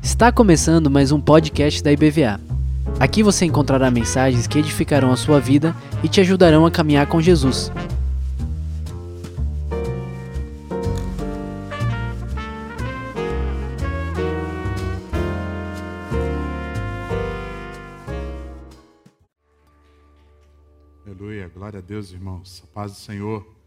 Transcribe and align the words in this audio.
Está 0.00 0.30
começando 0.30 0.88
mais 0.88 1.10
um 1.10 1.20
podcast 1.20 1.82
da 1.82 1.90
IBVA. 1.90 2.40
Aqui 3.00 3.20
você 3.24 3.44
encontrará 3.44 3.90
mensagens 3.90 4.46
que 4.46 4.60
edificarão 4.60 5.10
a 5.10 5.16
sua 5.16 5.40
vida 5.40 5.74
e 6.00 6.08
te 6.08 6.20
ajudarão 6.20 6.64
a 6.64 6.70
caminhar 6.70 7.08
com 7.08 7.20
Jesus. 7.20 7.72
Aleluia, 21.04 21.48
glória 21.48 21.78
a 21.80 21.82
Deus, 21.82 22.12
irmãos. 22.12 22.62
A 22.64 22.72
paz 22.72 22.92
do 22.92 22.98
Senhor. 22.98 23.57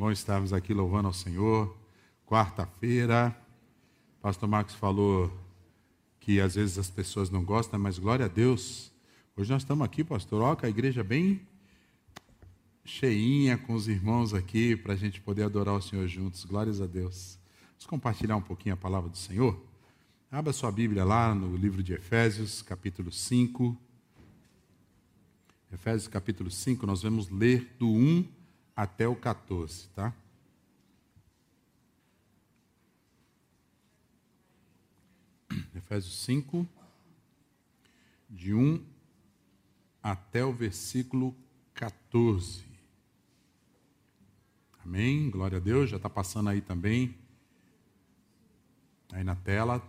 Bom 0.00 0.10
estarmos 0.10 0.54
aqui 0.54 0.72
louvando 0.72 1.08
ao 1.08 1.12
Senhor. 1.12 1.76
Quarta-feira. 2.26 3.36
Pastor 4.22 4.48
Marcos 4.48 4.74
falou 4.74 5.30
que 6.18 6.40
às 6.40 6.54
vezes 6.54 6.78
as 6.78 6.88
pessoas 6.88 7.28
não 7.28 7.44
gostam, 7.44 7.78
mas 7.78 7.98
glória 7.98 8.24
a 8.24 8.28
Deus. 8.28 8.90
Hoje 9.36 9.52
nós 9.52 9.60
estamos 9.60 9.84
aqui, 9.84 10.02
pastor, 10.02 10.56
com 10.56 10.64
a 10.64 10.70
igreja 10.70 11.04
bem 11.04 11.46
cheinha 12.82 13.58
com 13.58 13.74
os 13.74 13.88
irmãos 13.88 14.32
aqui 14.32 14.74
para 14.74 14.94
a 14.94 14.96
gente 14.96 15.20
poder 15.20 15.42
adorar 15.42 15.74
o 15.74 15.82
Senhor 15.82 16.08
juntos. 16.08 16.46
Glórias 16.46 16.80
a 16.80 16.86
Deus. 16.86 17.38
Vamos 17.72 17.84
compartilhar 17.84 18.36
um 18.36 18.42
pouquinho 18.42 18.72
a 18.72 18.78
palavra 18.78 19.10
do 19.10 19.18
Senhor? 19.18 19.62
Abra 20.32 20.50
sua 20.54 20.72
Bíblia 20.72 21.04
lá 21.04 21.34
no 21.34 21.54
livro 21.54 21.82
de 21.82 21.92
Efésios, 21.92 22.62
capítulo 22.62 23.12
5. 23.12 23.76
Efésios 25.70 26.08
capítulo 26.08 26.50
5, 26.50 26.86
nós 26.86 27.02
vamos 27.02 27.28
ler 27.28 27.76
do 27.78 27.86
1 27.86 28.39
até 28.80 29.06
o 29.06 29.14
14, 29.14 29.88
tá? 29.90 30.10
Efésios 35.74 36.24
5, 36.24 36.66
de 38.30 38.54
1 38.54 38.82
até 40.02 40.42
o 40.46 40.50
versículo 40.50 41.36
14. 41.74 42.64
Amém? 44.82 45.28
Glória 45.28 45.58
a 45.58 45.60
Deus. 45.60 45.90
Já 45.90 45.98
está 45.98 46.08
passando 46.08 46.48
aí 46.48 46.62
também, 46.62 47.14
aí 49.12 49.22
na 49.22 49.36
tela. 49.36 49.86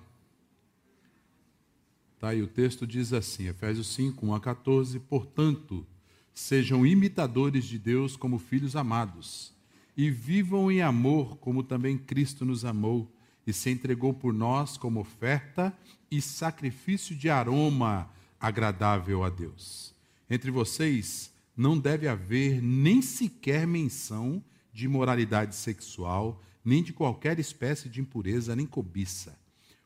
Tá, 2.20 2.36
e 2.36 2.42
o 2.42 2.48
texto 2.48 2.86
diz 2.86 3.14
assim, 3.14 3.48
Efésios 3.48 3.88
5, 3.88 4.26
1 4.26 4.36
a 4.36 4.42
14: 4.42 5.00
Portanto, 5.00 5.88
sejam 6.34 6.86
imitadores 6.86 7.66
de 7.66 7.78
Deus 7.78 8.16
como 8.16 8.40
filhos 8.40 8.76
amados, 8.76 9.54
e 9.96 10.10
vivam 10.10 10.72
em 10.72 10.82
amor, 10.82 11.38
como 11.38 11.64
também 11.64 11.98
Cristo 11.98 12.46
nos 12.46 12.64
amou 12.64 13.12
e 13.46 13.52
se 13.52 13.70
entregou 13.70 14.14
por 14.14 14.34
nós 14.34 14.78
como 14.78 15.00
oferta 15.00 15.76
e 16.10 16.22
sacrifício 16.22 17.16
de 17.16 17.30
aroma 17.30 18.10
agradável 18.40 19.24
a 19.24 19.30
Deus. 19.30 19.94
Entre 20.30 20.50
vocês 20.50 21.32
não 21.56 21.78
deve 21.78 22.08
haver 22.08 22.62
nem 22.62 23.02
sequer 23.02 23.68
menção 23.68 24.44
de 24.74 24.86
imoralidade 24.86 25.56
sexual, 25.56 26.42
nem 26.64 26.82
de 26.82 26.94
qualquer 26.94 27.40
espécie 27.40 27.90
de 27.90 28.00
impureza, 28.00 28.56
nem 28.56 28.66
cobiça, 28.66 29.38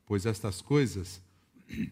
pois 0.06 0.26
estas 0.26 0.62
coisas 0.62 1.22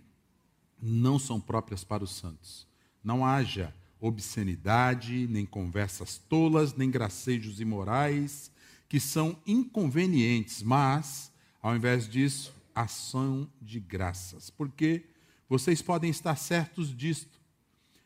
não 0.82 1.18
são 1.18 1.40
próprias 1.42 1.84
para 1.84 2.04
os 2.04 2.12
santos. 2.12 2.68
Não 3.04 3.26
haja 3.26 3.74
obscenidade, 4.06 5.28
nem 5.30 5.46
conversas 5.46 6.18
tolas, 6.18 6.76
nem 6.76 6.92
gracejos 6.92 7.62
imorais, 7.62 8.52
que 8.90 9.00
são 9.00 9.38
inconvenientes, 9.48 10.62
mas, 10.62 11.32
ao 11.62 11.74
invés 11.74 12.08
disso, 12.08 12.54
ação 12.76 13.50
de 13.62 13.80
graças. 13.80 14.50
Porque 14.50 15.06
vocês 15.48 15.82
podem 15.82 16.10
estar 16.10 16.36
certos 16.36 16.96
disto. 16.96 17.40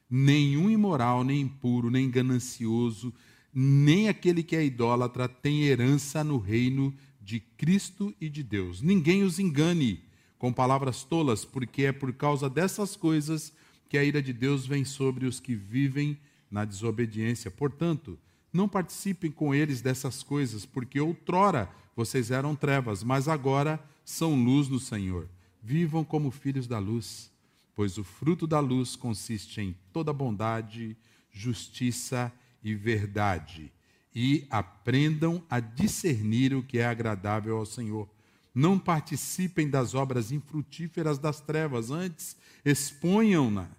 Nenhum 0.07 0.69
imoral, 0.69 1.23
nem 1.23 1.41
impuro, 1.41 1.89
nem 1.89 2.09
ganancioso, 2.11 3.11
nem 3.51 4.07
aquele 4.07 4.43
que 4.43 4.55
é 4.55 4.63
idólatra 4.63 5.27
tem 5.27 5.63
herança 5.63 6.23
no 6.23 6.37
reino 6.37 6.93
de 7.19 7.39
Cristo 7.39 8.13
e 8.21 8.29
de 8.29 8.43
Deus. 8.43 8.83
Ninguém 8.83 9.23
os 9.23 9.39
engane 9.39 10.03
com 10.37 10.53
palavras 10.53 11.03
tolas, 11.03 11.43
porque 11.43 11.85
é 11.85 11.91
por 11.91 12.13
causa 12.13 12.47
dessas 12.47 12.95
coisas 12.95 13.51
que 13.89 13.97
a 13.97 14.03
ira 14.03 14.21
de 14.21 14.33
Deus 14.33 14.65
vem 14.65 14.83
sobre 14.83 15.25
os 15.25 15.39
que 15.39 15.55
vivem 15.55 16.17
na 16.49 16.65
desobediência. 16.65 17.49
Portanto, 17.49 18.17
não 18.51 18.67
participem 18.67 19.31
com 19.31 19.53
eles 19.53 19.81
dessas 19.81 20.23
coisas, 20.23 20.65
porque 20.65 20.99
outrora 20.99 21.69
vocês 21.95 22.31
eram 22.31 22.55
trevas, 22.55 23.03
mas 23.03 23.27
agora 23.27 23.83
são 24.05 24.35
luz 24.35 24.67
no 24.67 24.79
Senhor. 24.79 25.27
Vivam 25.61 26.03
como 26.03 26.31
filhos 26.31 26.67
da 26.67 26.79
luz, 26.79 27.31
pois 27.75 27.97
o 27.97 28.03
fruto 28.03 28.45
da 28.45 28.59
luz 28.59 28.95
consiste 28.95 29.61
em 29.61 29.75
toda 29.91 30.13
bondade, 30.13 30.95
justiça 31.31 32.31
e 32.63 32.73
verdade. 32.73 33.71
E 34.13 34.45
aprendam 34.49 35.43
a 35.49 35.59
discernir 35.59 36.53
o 36.53 36.63
que 36.63 36.79
é 36.79 36.85
agradável 36.85 37.57
ao 37.57 37.65
Senhor 37.65 38.09
não 38.57 38.79
participem 38.79 39.69
das 39.69 39.93
obras 39.93 40.31
infrutíferas 40.31 41.19
das 41.19 41.39
trevas, 41.39 41.91
antes 41.91 42.35
exponham-na 42.65 43.69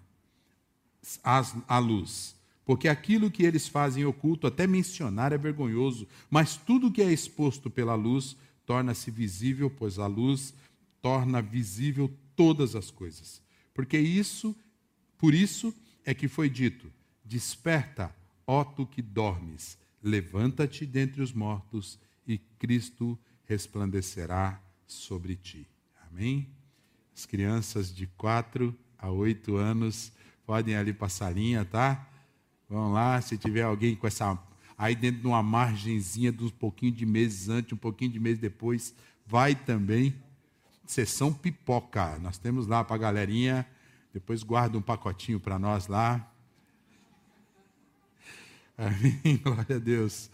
à 1.23 1.79
luz. 1.79 2.35
Porque 2.65 2.87
aquilo 2.87 3.31
que 3.31 3.43
eles 3.43 3.67
fazem 3.67 4.05
oculto, 4.05 4.45
até 4.45 4.67
mencionar, 4.67 5.33
é 5.33 5.37
vergonhoso, 5.37 6.07
mas 6.29 6.55
tudo 6.55 6.91
que 6.91 7.01
é 7.01 7.11
exposto 7.11 7.69
pela 7.69 7.95
luz 7.95 8.37
torna-se 8.65 9.09
visível, 9.09 9.69
pois 9.69 9.97
a 9.97 10.05
luz 10.05 10.53
torna 11.01 11.41
visível 11.41 12.13
todas 12.35 12.75
as 12.75 12.91
coisas. 12.91 13.41
Porque 13.73 13.97
isso, 13.97 14.55
por 15.17 15.33
isso 15.33 15.73
é 16.05 16.13
que 16.13 16.27
foi 16.27 16.49
dito: 16.49 16.91
Desperta, 17.25 18.15
ó 18.45 18.63
tu 18.63 18.85
que 18.85 19.01
dormes, 19.01 19.77
levanta-te 20.03 20.85
dentre 20.85 21.21
os 21.21 21.33
mortos, 21.33 21.97
e 22.27 22.37
Cristo 22.37 23.17
resplandecerá 23.45 24.61
sobre 24.85 25.35
ti. 25.35 25.67
Amém? 26.07 26.47
As 27.15 27.25
crianças 27.25 27.93
de 27.93 28.05
4 28.05 28.75
a 28.97 29.09
8 29.09 29.55
anos 29.55 30.11
podem 30.49 30.75
ali 30.75 30.91
passar 30.91 31.29
linha, 31.29 31.63
tá? 31.63 32.07
Vão 32.67 32.91
lá, 32.91 33.21
se 33.21 33.37
tiver 33.37 33.61
alguém 33.61 33.95
com 33.95 34.07
essa. 34.07 34.35
Aí 34.75 34.95
dentro 34.95 35.21
de 35.21 35.27
uma 35.27 35.43
margenzinha 35.43 36.31
de 36.31 36.43
um 36.43 36.49
pouquinho 36.49 36.91
de 36.91 37.05
meses 37.05 37.49
antes, 37.49 37.71
um 37.71 37.77
pouquinho 37.77 38.11
de 38.11 38.19
meses 38.19 38.39
depois, 38.39 38.95
vai 39.27 39.53
também. 39.53 40.15
Sessão 40.87 41.31
pipoca. 41.31 42.17
Nós 42.17 42.39
temos 42.39 42.65
lá 42.65 42.83
para 42.83 42.95
a 42.95 42.97
galerinha. 42.97 43.63
Depois 44.11 44.41
guarda 44.41 44.75
um 44.75 44.81
pacotinho 44.81 45.39
para 45.39 45.59
nós 45.59 45.85
lá. 45.85 46.27
Amém. 48.75 49.37
Glória 49.45 49.75
a 49.75 49.79
Deus. 49.79 50.31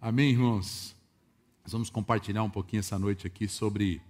Amém, 0.00 0.30
irmãos. 0.30 0.96
Nós 1.64 1.72
vamos 1.74 1.90
compartilhar 1.90 2.44
um 2.44 2.50
pouquinho 2.50 2.80
essa 2.80 2.98
noite 2.98 3.26
aqui 3.26 3.46
sobre 3.46 4.00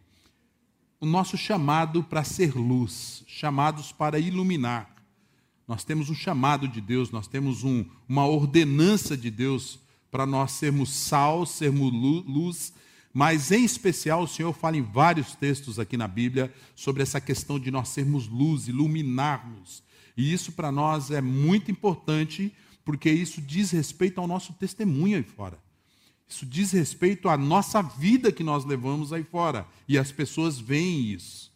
o 1.00 1.06
nosso 1.06 1.36
chamado 1.36 2.04
para 2.04 2.22
ser 2.22 2.54
luz, 2.54 3.24
chamados 3.26 3.90
para 3.90 4.16
iluminar. 4.16 4.99
Nós 5.70 5.84
temos 5.84 6.10
um 6.10 6.14
chamado 6.16 6.66
de 6.66 6.80
Deus, 6.80 7.12
nós 7.12 7.28
temos 7.28 7.62
um, 7.62 7.84
uma 8.08 8.26
ordenança 8.26 9.16
de 9.16 9.30
Deus 9.30 9.78
para 10.10 10.26
nós 10.26 10.50
sermos 10.50 10.90
sal, 10.92 11.46
sermos 11.46 11.92
luz, 11.92 12.72
mas 13.14 13.52
em 13.52 13.64
especial 13.64 14.24
o 14.24 14.26
Senhor 14.26 14.52
fala 14.52 14.78
em 14.78 14.82
vários 14.82 15.36
textos 15.36 15.78
aqui 15.78 15.96
na 15.96 16.08
Bíblia 16.08 16.52
sobre 16.74 17.04
essa 17.04 17.20
questão 17.20 17.56
de 17.56 17.70
nós 17.70 17.90
sermos 17.90 18.26
luz, 18.26 18.66
iluminarmos. 18.66 19.80
E 20.16 20.32
isso 20.32 20.50
para 20.50 20.72
nós 20.72 21.12
é 21.12 21.20
muito 21.20 21.70
importante, 21.70 22.52
porque 22.84 23.08
isso 23.08 23.40
diz 23.40 23.70
respeito 23.70 24.20
ao 24.20 24.26
nosso 24.26 24.52
testemunho 24.54 25.18
aí 25.18 25.22
fora. 25.22 25.56
Isso 26.28 26.44
diz 26.44 26.72
respeito 26.72 27.28
à 27.28 27.36
nossa 27.36 27.80
vida 27.80 28.32
que 28.32 28.42
nós 28.42 28.64
levamos 28.64 29.12
aí 29.12 29.22
fora. 29.22 29.64
E 29.86 29.96
as 29.96 30.10
pessoas 30.10 30.58
veem 30.58 31.12
isso. 31.12 31.49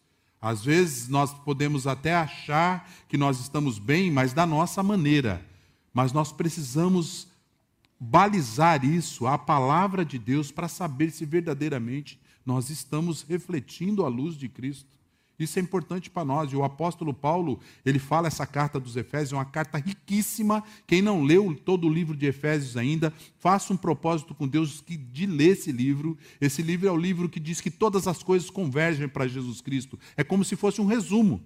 Às 0.45 0.63
vezes 0.63 1.09
nós 1.09 1.33
podemos 1.33 1.87
até 1.87 2.15
achar 2.15 2.87
que 3.09 3.17
nós 3.17 3.41
estamos 3.41 3.79
bem, 3.79 4.11
mas 4.11 4.35
da 4.35 4.45
nossa 4.45 4.83
maneira. 4.83 5.43
Mas 5.91 6.13
nós 6.13 6.33
precisamos 6.33 7.27
balizar 7.99 8.85
isso, 8.85 9.27
a 9.27 9.39
palavra 9.39 10.05
de 10.05 10.19
Deus, 10.19 10.51
para 10.51 10.69
saber 10.69 11.11
se 11.13 11.25
verdadeiramente 11.25 12.21
nós 12.45 12.69
estamos 12.69 13.23
refletindo 13.23 14.05
a 14.05 14.09
luz 14.09 14.37
de 14.37 14.47
Cristo. 14.47 14.94
Isso 15.39 15.59
é 15.59 15.63
importante 15.63 16.09
para 16.09 16.25
nós. 16.25 16.53
E 16.53 16.57
o 16.57 16.63
apóstolo 16.63 17.13
Paulo, 17.13 17.59
ele 17.85 17.99
fala 17.99 18.29
essa 18.29 18.47
carta 18.47 18.79
dos 18.79 18.97
Efésios, 18.97 19.33
é 19.33 19.37
uma 19.37 19.45
carta 19.45 19.79
riquíssima. 19.79 20.63
Quem 20.87 21.03
não 21.03 21.23
leu 21.23 21.55
todo 21.55 21.89
o 21.89 21.93
livro 21.93 22.17
de 22.17 22.27
Efésios 22.27 22.77
ainda, 22.77 23.13
faça 23.39 23.73
um 23.73 23.77
propósito 23.77 24.35
com 24.35 24.47
Deus 24.47 24.83
de 24.87 25.27
ler 25.27 25.53
esse 25.53 25.73
livro. 25.73 26.17
Esse 26.41 26.63
livro 26.63 26.89
é 26.89 26.93
o 26.93 26.97
livro 26.97 27.29
que 27.29 27.41
diz 27.41 27.61
que 27.61 27.71
todas 27.71 28.07
as 28.07 28.23
coisas 28.23 28.49
convergem 28.49 29.09
para 29.09 29.27
Jesus 29.27 29.61
Cristo. 29.61 29.99
É 30.17 30.23
como 30.23 30.45
se 30.45 30.55
fosse 30.55 30.81
um 30.81 30.87
resumo 30.87 31.43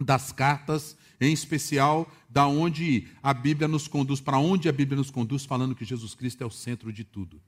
das 0.00 0.32
cartas, 0.32 0.96
em 1.20 1.32
especial 1.32 2.10
da 2.28 2.46
onde 2.46 3.06
a 3.22 3.32
Bíblia 3.32 3.66
nos 3.66 3.88
conduz, 3.88 4.20
para 4.20 4.38
onde 4.38 4.68
a 4.68 4.72
Bíblia 4.72 4.98
nos 4.98 5.10
conduz, 5.10 5.44
falando 5.44 5.74
que 5.74 5.84
Jesus 5.84 6.14
Cristo 6.14 6.42
é 6.42 6.46
o 6.46 6.50
centro 6.50 6.92
de 6.92 7.04
tudo. 7.04 7.40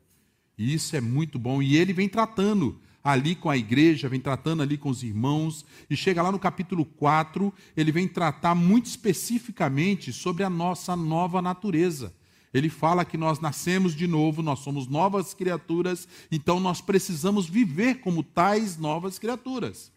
E 0.56 0.72
isso 0.72 0.96
é 0.96 1.00
muito 1.00 1.38
bom. 1.38 1.62
E 1.62 1.76
ele 1.76 1.92
vem 1.92 2.08
tratando 2.08 2.80
ali 3.08 3.34
com 3.34 3.48
a 3.48 3.56
igreja, 3.56 4.06
vem 4.06 4.20
tratando 4.20 4.62
ali 4.62 4.76
com 4.76 4.90
os 4.90 5.02
irmãos, 5.02 5.64
e 5.88 5.96
chega 5.96 6.20
lá 6.20 6.30
no 6.30 6.38
capítulo 6.38 6.84
4, 6.84 7.50
ele 7.74 7.90
vem 7.90 8.06
tratar 8.06 8.54
muito 8.54 8.84
especificamente 8.84 10.12
sobre 10.12 10.44
a 10.44 10.50
nossa 10.50 10.94
nova 10.94 11.40
natureza. 11.40 12.12
Ele 12.52 12.68
fala 12.68 13.06
que 13.06 13.16
nós 13.16 13.40
nascemos 13.40 13.94
de 13.94 14.06
novo, 14.06 14.42
nós 14.42 14.58
somos 14.58 14.86
novas 14.86 15.32
criaturas, 15.32 16.06
então 16.30 16.60
nós 16.60 16.82
precisamos 16.82 17.46
viver 17.48 18.00
como 18.00 18.22
tais 18.22 18.76
novas 18.76 19.18
criaturas. 19.18 19.90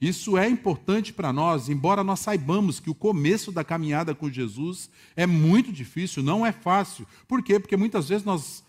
Isso 0.00 0.36
é 0.36 0.48
importante 0.48 1.12
para 1.12 1.32
nós, 1.32 1.68
embora 1.68 2.02
nós 2.02 2.18
saibamos 2.18 2.80
que 2.80 2.90
o 2.90 2.96
começo 2.96 3.52
da 3.52 3.62
caminhada 3.62 4.12
com 4.12 4.28
Jesus 4.28 4.90
é 5.14 5.24
muito 5.24 5.72
difícil, 5.72 6.20
não 6.20 6.44
é 6.44 6.50
fácil. 6.50 7.06
Por 7.28 7.44
quê? 7.44 7.60
Porque 7.60 7.76
muitas 7.76 8.08
vezes 8.08 8.24
nós 8.24 8.64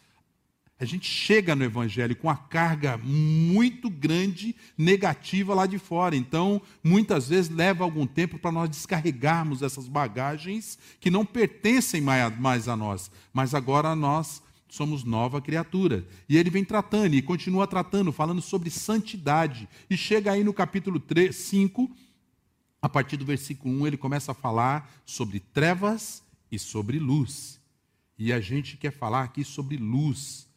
a 0.80 0.86
gente 0.86 1.10
chega 1.10 1.56
no 1.56 1.64
evangelho 1.64 2.16
com 2.16 2.30
a 2.30 2.38
carga 2.38 2.98
muito 2.98 3.90
grande 3.90 4.56
negativa 4.78 5.54
lá 5.54 5.66
de 5.66 5.78
fora. 5.78 6.16
Então, 6.16 6.62
muitas 6.81 7.28
vezes 7.28 7.52
leva 7.52 7.84
algum 7.84 8.08
tempo 8.08 8.40
para 8.40 8.52
nós 8.52 8.70
descarregarmos 8.70 9.62
essas 9.62 9.90
bagagens 9.90 10.80
que 11.00 11.12
não 11.12 11.26
pertencem 11.26 12.02
mais 12.02 12.68
a 12.70 12.78
nós, 12.78 13.12
mas 13.34 13.54
agora 13.54 13.94
nós 13.94 14.42
somos 14.70 15.04
nova 15.04 15.42
criatura. 15.42 16.08
E 16.30 16.38
ele 16.38 16.50
vem 16.50 16.64
tratando 16.64 17.14
e 17.14 17.22
continua 17.22 17.68
tratando, 17.68 18.14
falando 18.14 18.42
sobre 18.42 18.70
santidade. 18.70 19.68
E 19.90 19.98
chega 19.98 20.32
aí 20.32 20.44
no 20.44 20.54
capítulo 20.54 21.00
3, 21.00 21.36
5, 21.36 21.92
a 22.82 22.88
partir 22.88 23.18
do 23.18 23.25
versículo 23.25 23.82
1, 23.82 23.88
ele 23.88 23.98
começa 23.98 24.32
a 24.32 24.36
falar 24.36 24.90
sobre 25.06 25.40
trevas 25.40 26.24
e 26.50 26.58
sobre 26.58 27.00
luz. 27.00 27.60
E 28.18 28.32
a 28.32 28.40
gente 28.40 28.78
quer 28.78 28.92
falar 28.92 29.24
aqui 29.24 29.44
sobre 29.44 29.75
luz. 29.75 30.49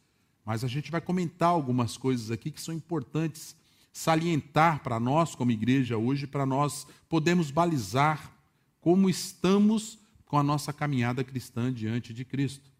Mas 0.45 0.63
a 0.63 0.67
gente 0.67 0.91
vai 0.91 0.99
comentar 0.99 1.49
algumas 1.49 1.97
coisas 1.97 2.29
aqui 2.29 2.51
que 2.51 2.61
são 2.61 2.73
importantes 2.73 3.55
salientar 3.93 4.81
para 4.81 4.99
nós, 4.99 5.35
como 5.35 5.51
igreja 5.51 5.97
hoje, 5.97 6.25
para 6.25 6.45
nós 6.45 6.87
podermos 7.07 7.51
balizar 7.51 8.35
como 8.81 9.09
estamos 9.09 9.99
com 10.25 10.37
a 10.37 10.43
nossa 10.43 10.73
caminhada 10.73 11.23
cristã 11.23 11.71
diante 11.71 12.11
de 12.11 12.25
Cristo. 12.25 12.71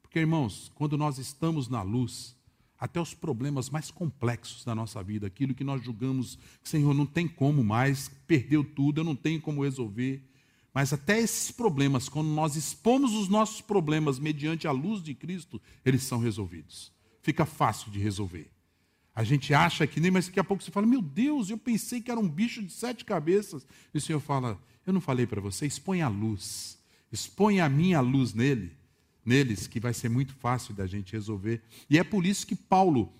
Porque, 0.00 0.20
irmãos, 0.20 0.70
quando 0.76 0.96
nós 0.96 1.18
estamos 1.18 1.68
na 1.68 1.82
luz, 1.82 2.36
até 2.78 3.00
os 3.00 3.12
problemas 3.12 3.68
mais 3.68 3.90
complexos 3.90 4.64
da 4.64 4.74
nossa 4.74 5.02
vida, 5.02 5.26
aquilo 5.26 5.54
que 5.54 5.64
nós 5.64 5.84
julgamos, 5.84 6.38
Senhor, 6.62 6.94
não 6.94 7.04
tem 7.04 7.28
como 7.28 7.62
mais, 7.62 8.08
perdeu 8.26 8.64
tudo, 8.64 9.00
eu 9.00 9.04
não 9.04 9.16
tenho 9.16 9.40
como 9.40 9.64
resolver. 9.64 10.24
Mas 10.72 10.92
até 10.92 11.18
esses 11.18 11.50
problemas, 11.50 12.08
quando 12.08 12.28
nós 12.28 12.54
expomos 12.54 13.12
os 13.12 13.28
nossos 13.28 13.60
problemas 13.60 14.20
mediante 14.20 14.68
a 14.68 14.72
luz 14.72 15.02
de 15.02 15.14
Cristo, 15.14 15.60
eles 15.84 16.04
são 16.04 16.20
resolvidos 16.20 16.92
fica 17.22 17.44
fácil 17.44 17.90
de 17.90 17.98
resolver. 17.98 18.50
A 19.14 19.24
gente 19.24 19.52
acha 19.52 19.86
que 19.86 20.00
nem, 20.00 20.10
mas 20.10 20.26
daqui 20.26 20.40
a 20.40 20.44
pouco 20.44 20.62
você 20.62 20.70
fala: 20.70 20.86
Meu 20.86 21.02
Deus, 21.02 21.50
eu 21.50 21.58
pensei 21.58 22.00
que 22.00 22.10
era 22.10 22.20
um 22.20 22.28
bicho 22.28 22.62
de 22.62 22.72
sete 22.72 23.04
cabeças. 23.04 23.66
E 23.92 23.98
o 23.98 24.00
Senhor 24.00 24.20
fala: 24.20 24.60
Eu 24.86 24.92
não 24.92 25.00
falei 25.00 25.26
para 25.26 25.40
você, 25.40 25.66
expõe 25.66 26.02
a 26.02 26.08
luz, 26.08 26.78
expõe 27.12 27.60
a 27.60 27.68
minha 27.68 28.00
luz 28.00 28.34
nele, 28.34 28.76
neles, 29.24 29.66
que 29.66 29.80
vai 29.80 29.92
ser 29.92 30.08
muito 30.08 30.34
fácil 30.34 30.74
da 30.74 30.86
gente 30.86 31.12
resolver. 31.12 31.62
E 31.88 31.98
é 31.98 32.04
por 32.04 32.24
isso 32.24 32.46
que 32.46 32.56
Paulo 32.56 33.12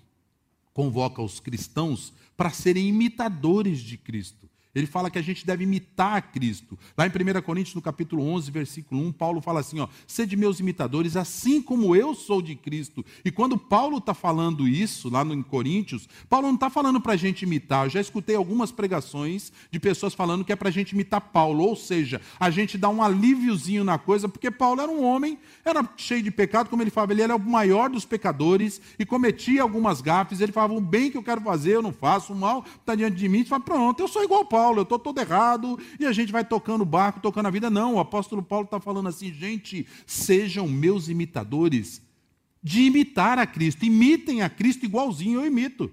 convoca 0.73 1.21
os 1.23 1.41
cristãos 1.41 2.13
para 2.37 2.51
serem 2.51 2.89
imitadores 2.89 3.81
de 3.81 3.97
Cristo. 3.97 4.50
Ele 4.75 4.87
fala 4.87 5.11
que 5.11 5.19
a 5.19 5.23
gente 5.23 5.45
deve 5.45 5.65
imitar 5.65 6.31
Cristo. 6.31 6.79
Lá 6.97 7.05
em 7.05 7.11
1 7.11 7.43
Coríntios, 7.43 7.75
no 7.75 7.83
capítulo 7.83 8.23
11, 8.23 8.51
versículo 8.53 9.01
1, 9.03 9.13
Paulo 9.13 9.41
fala 9.41 9.61
assim: 9.61 9.81
ó, 9.81 9.89
sede 10.07 10.37
meus 10.37 10.61
imitadores, 10.61 11.17
assim 11.17 11.61
como 11.61 11.97
eu 11.97 12.15
sou 12.15 12.41
de 12.41 12.55
Cristo. 12.55 13.05
E 13.25 13.33
quando 13.33 13.59
Paulo 13.59 13.99
está 13.99 14.15
falando 14.15 14.69
isso, 14.69 15.11
lá 15.11 15.25
no, 15.25 15.35
em 15.35 15.43
Coríntios, 15.43 16.09
Paulo 16.29 16.47
não 16.47 16.55
está 16.55 16.71
falando 16.71 17.01
para 17.01 17.15
a 17.15 17.17
gente 17.17 17.43
imitar. 17.43 17.87
Eu 17.87 17.91
já 17.91 18.01
escutei 18.01 18.37
algumas 18.37 18.71
pregações 18.71 19.53
de 19.71 19.81
pessoas 19.81 20.15
falando 20.15 20.45
que 20.45 20.53
é 20.53 20.57
para 20.57 20.69
a 20.69 20.73
gente 20.73 20.93
imitar 20.93 21.21
Paulo. 21.21 21.65
Ou 21.65 21.75
seja, 21.75 22.21
a 22.39 22.49
gente 22.49 22.79
dá 22.79 22.89
um 22.89 23.03
alíviozinho 23.03 23.83
na 23.83 23.99
coisa, 23.99 24.29
porque 24.29 24.53
Paulo 24.53 24.81
era 24.81 24.91
um 24.91 25.05
homem, 25.05 25.37
era 25.65 25.87
cheio 25.97 26.23
de 26.23 26.31
pecado, 26.31 26.71
como 26.71 26.83
ele 26.83 26.91
falava, 26.91 27.13
ele 27.13 27.23
era 27.23 27.35
o 27.35 27.41
maior 27.41 27.91
dos 27.91 28.05
pecadores 28.05 28.81
e 28.99 29.05
cometia 29.05 29.63
algumas 29.63 30.01
gafes. 30.01 30.41
Ele 30.41 30.53
falava: 30.53 30.75
o 30.75 30.81
bem 30.81 31.11
que 31.11 31.17
eu 31.17 31.25
quero 31.25 31.41
fazer, 31.41 31.75
eu 31.75 31.83
não 31.83 31.93
faço, 31.93 32.33
o 32.33 32.37
mal 32.37 32.65
está 32.79 32.95
diante 32.95 33.17
de 33.17 33.29
mim. 33.29 33.41
Ele 33.41 33.49
fala: 33.49 33.65
pronto, 33.65 33.99
eu 33.99 34.07
sou 34.07 34.23
igual 34.23 34.43
a 34.43 34.45
Paulo. 34.45 34.60
Paulo, 34.61 34.81
eu 34.81 34.83
estou 34.83 34.99
todo 34.99 35.19
errado, 35.19 35.79
e 35.99 36.05
a 36.05 36.13
gente 36.13 36.31
vai 36.31 36.45
tocando 36.45 36.83
o 36.83 36.85
barco, 36.85 37.19
tocando 37.19 37.47
a 37.47 37.51
vida. 37.51 37.71
Não, 37.71 37.95
o 37.95 37.99
apóstolo 37.99 38.43
Paulo 38.43 38.67
está 38.67 38.79
falando 38.79 39.09
assim, 39.09 39.33
gente, 39.33 39.87
sejam 40.07 40.69
meus 40.69 41.09
imitadores, 41.09 42.03
de 42.63 42.83
imitar 42.83 43.39
a 43.39 43.47
Cristo, 43.47 43.87
imitem 43.87 44.43
a 44.43 44.51
Cristo 44.51 44.85
igualzinho 44.85 45.41
eu 45.41 45.47
imito. 45.47 45.91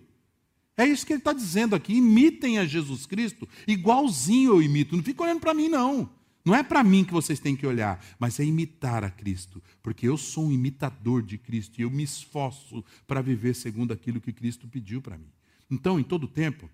É 0.75 0.85
isso 0.85 1.05
que 1.05 1.13
ele 1.13 1.21
está 1.21 1.31
dizendo 1.31 1.77
aqui, 1.77 1.93
imitem 1.93 2.59
a 2.59 2.65
Jesus 2.65 3.05
Cristo 3.05 3.47
igualzinho 3.65 4.51
eu 4.51 4.61
imito. 4.61 4.97
Não 4.97 5.03
fica 5.03 5.23
olhando 5.23 5.39
para 5.39 5.53
mim, 5.53 5.69
não. 5.69 6.09
Não 6.43 6.53
é 6.53 6.61
para 6.61 6.83
mim 6.83 7.05
que 7.05 7.13
vocês 7.13 7.39
têm 7.39 7.55
que 7.55 7.65
olhar, 7.65 8.03
mas 8.19 8.37
é 8.37 8.43
imitar 8.43 9.05
a 9.05 9.09
Cristo, 9.09 9.63
porque 9.81 10.05
eu 10.09 10.17
sou 10.17 10.47
um 10.47 10.51
imitador 10.51 11.23
de 11.23 11.37
Cristo 11.37 11.79
e 11.79 11.83
eu 11.83 11.89
me 11.89 12.03
esforço 12.03 12.83
para 13.07 13.21
viver 13.21 13.55
segundo 13.55 13.93
aquilo 13.93 14.19
que 14.19 14.33
Cristo 14.33 14.67
pediu 14.67 15.01
para 15.01 15.17
mim. 15.17 15.31
Então, 15.71 15.97
em 15.97 16.03
todo 16.03 16.27
tempo, 16.27 16.69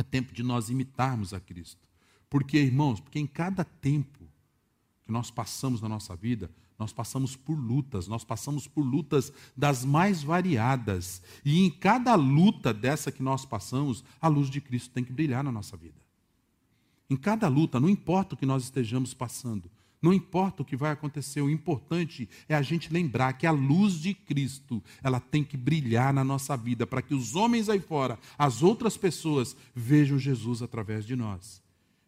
é 0.00 0.02
tempo 0.02 0.32
de 0.32 0.42
nós 0.42 0.68
imitarmos 0.70 1.32
a 1.32 1.40
Cristo. 1.40 1.86
Porque, 2.28 2.58
irmãos, 2.58 3.00
porque 3.00 3.18
em 3.18 3.26
cada 3.26 3.64
tempo 3.64 4.18
que 5.04 5.12
nós 5.12 5.30
passamos 5.30 5.80
na 5.80 5.88
nossa 5.88 6.14
vida, 6.14 6.50
nós 6.78 6.92
passamos 6.92 7.36
por 7.36 7.54
lutas, 7.54 8.08
nós 8.08 8.24
passamos 8.24 8.66
por 8.66 8.82
lutas 8.82 9.32
das 9.56 9.84
mais 9.84 10.22
variadas. 10.22 11.22
E 11.44 11.64
em 11.64 11.70
cada 11.70 12.14
luta 12.14 12.72
dessa 12.72 13.12
que 13.12 13.22
nós 13.22 13.44
passamos, 13.44 14.02
a 14.20 14.28
luz 14.28 14.48
de 14.48 14.60
Cristo 14.60 14.90
tem 14.90 15.04
que 15.04 15.12
brilhar 15.12 15.44
na 15.44 15.52
nossa 15.52 15.76
vida. 15.76 16.00
Em 17.10 17.16
cada 17.16 17.48
luta, 17.48 17.80
não 17.80 17.88
importa 17.88 18.34
o 18.34 18.38
que 18.38 18.46
nós 18.46 18.62
estejamos 18.62 19.12
passando, 19.12 19.70
não 20.02 20.12
importa 20.14 20.62
o 20.62 20.64
que 20.64 20.76
vai 20.76 20.90
acontecer, 20.90 21.40
o 21.42 21.50
importante 21.50 22.28
é 22.48 22.54
a 22.54 22.62
gente 22.62 22.92
lembrar 22.92 23.34
que 23.34 23.46
a 23.46 23.50
luz 23.50 23.94
de 23.94 24.14
Cristo, 24.14 24.82
ela 25.02 25.20
tem 25.20 25.44
que 25.44 25.56
brilhar 25.56 26.12
na 26.12 26.24
nossa 26.24 26.56
vida, 26.56 26.86
para 26.86 27.02
que 27.02 27.14
os 27.14 27.36
homens 27.36 27.68
aí 27.68 27.80
fora, 27.80 28.18
as 28.38 28.62
outras 28.62 28.96
pessoas, 28.96 29.56
vejam 29.74 30.18
Jesus 30.18 30.62
através 30.62 31.04
de 31.04 31.14
nós. 31.14 31.62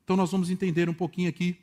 Então 0.04 0.16
nós 0.16 0.30
vamos 0.30 0.50
entender 0.50 0.88
um 0.88 0.94
pouquinho 0.94 1.28
aqui 1.28 1.56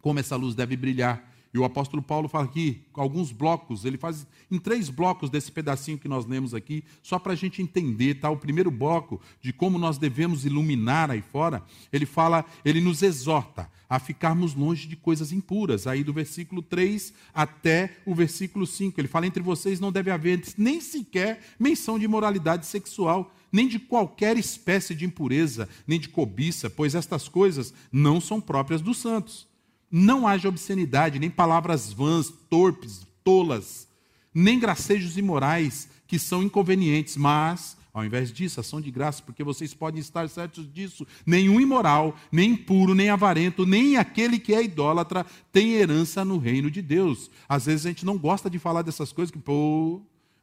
como 0.00 0.18
essa 0.18 0.36
luz 0.36 0.54
deve 0.54 0.76
brilhar. 0.76 1.29
E 1.52 1.58
o 1.58 1.64
apóstolo 1.64 2.00
Paulo 2.00 2.28
fala 2.28 2.44
aqui, 2.44 2.82
alguns 2.94 3.32
blocos, 3.32 3.84
ele 3.84 3.98
faz 3.98 4.24
em 4.50 4.58
três 4.58 4.88
blocos 4.88 5.28
desse 5.28 5.50
pedacinho 5.50 5.98
que 5.98 6.06
nós 6.06 6.24
lemos 6.24 6.54
aqui, 6.54 6.84
só 7.02 7.18
para 7.18 7.32
a 7.32 7.36
gente 7.36 7.60
entender, 7.60 8.20
tá? 8.20 8.30
O 8.30 8.36
primeiro 8.36 8.70
bloco 8.70 9.20
de 9.40 9.52
como 9.52 9.76
nós 9.76 9.98
devemos 9.98 10.44
iluminar 10.44 11.10
aí 11.10 11.20
fora, 11.20 11.64
ele 11.92 12.06
fala, 12.06 12.44
ele 12.64 12.80
nos 12.80 13.02
exorta 13.02 13.68
a 13.88 13.98
ficarmos 13.98 14.54
longe 14.54 14.86
de 14.86 14.94
coisas 14.94 15.32
impuras. 15.32 15.88
Aí 15.88 16.04
do 16.04 16.12
versículo 16.12 16.62
3 16.62 17.12
até 17.34 17.96
o 18.06 18.14
versículo 18.14 18.64
5, 18.64 19.00
ele 19.00 19.08
fala: 19.08 19.26
entre 19.26 19.42
vocês 19.42 19.80
não 19.80 19.90
deve 19.90 20.12
haver 20.12 20.40
nem 20.56 20.80
sequer 20.80 21.40
menção 21.58 21.98
de 21.98 22.06
moralidade 22.06 22.64
sexual 22.66 23.34
nem 23.52 23.66
de 23.66 23.80
qualquer 23.80 24.36
espécie 24.36 24.94
de 24.94 25.04
impureza, 25.04 25.68
nem 25.84 25.98
de 25.98 26.08
cobiça, 26.08 26.70
pois 26.70 26.94
estas 26.94 27.28
coisas 27.28 27.74
não 27.90 28.20
são 28.20 28.40
próprias 28.40 28.80
dos 28.80 28.98
santos. 28.98 29.49
Não 29.90 30.26
haja 30.26 30.48
obscenidade, 30.48 31.18
nem 31.18 31.28
palavras 31.28 31.92
vãs, 31.92 32.32
torpes, 32.48 33.06
tolas, 33.24 33.88
nem 34.32 34.58
gracejos 34.58 35.16
imorais 35.16 35.88
que 36.06 36.18
são 36.18 36.42
inconvenientes, 36.42 37.16
mas, 37.16 37.76
ao 37.92 38.04
invés 38.04 38.32
disso, 38.32 38.60
ação 38.60 38.80
de 38.80 38.90
graça, 38.90 39.22
porque 39.22 39.42
vocês 39.42 39.74
podem 39.74 40.00
estar 40.00 40.28
certos 40.28 40.72
disso. 40.72 41.06
Nenhum 41.26 41.60
imoral, 41.60 42.16
nem 42.30 42.52
impuro, 42.52 42.94
nem 42.94 43.10
avarento, 43.10 43.66
nem 43.66 43.96
aquele 43.96 44.38
que 44.38 44.54
é 44.54 44.62
idólatra 44.62 45.26
tem 45.52 45.72
herança 45.72 46.24
no 46.24 46.38
reino 46.38 46.70
de 46.70 46.82
Deus. 46.82 47.30
Às 47.48 47.66
vezes 47.66 47.86
a 47.86 47.88
gente 47.88 48.04
não 48.04 48.16
gosta 48.16 48.48
de 48.48 48.58
falar 48.58 48.82
dessas 48.82 49.12
coisas 49.12 49.32
que, 49.32 49.38
pô, 49.38 50.00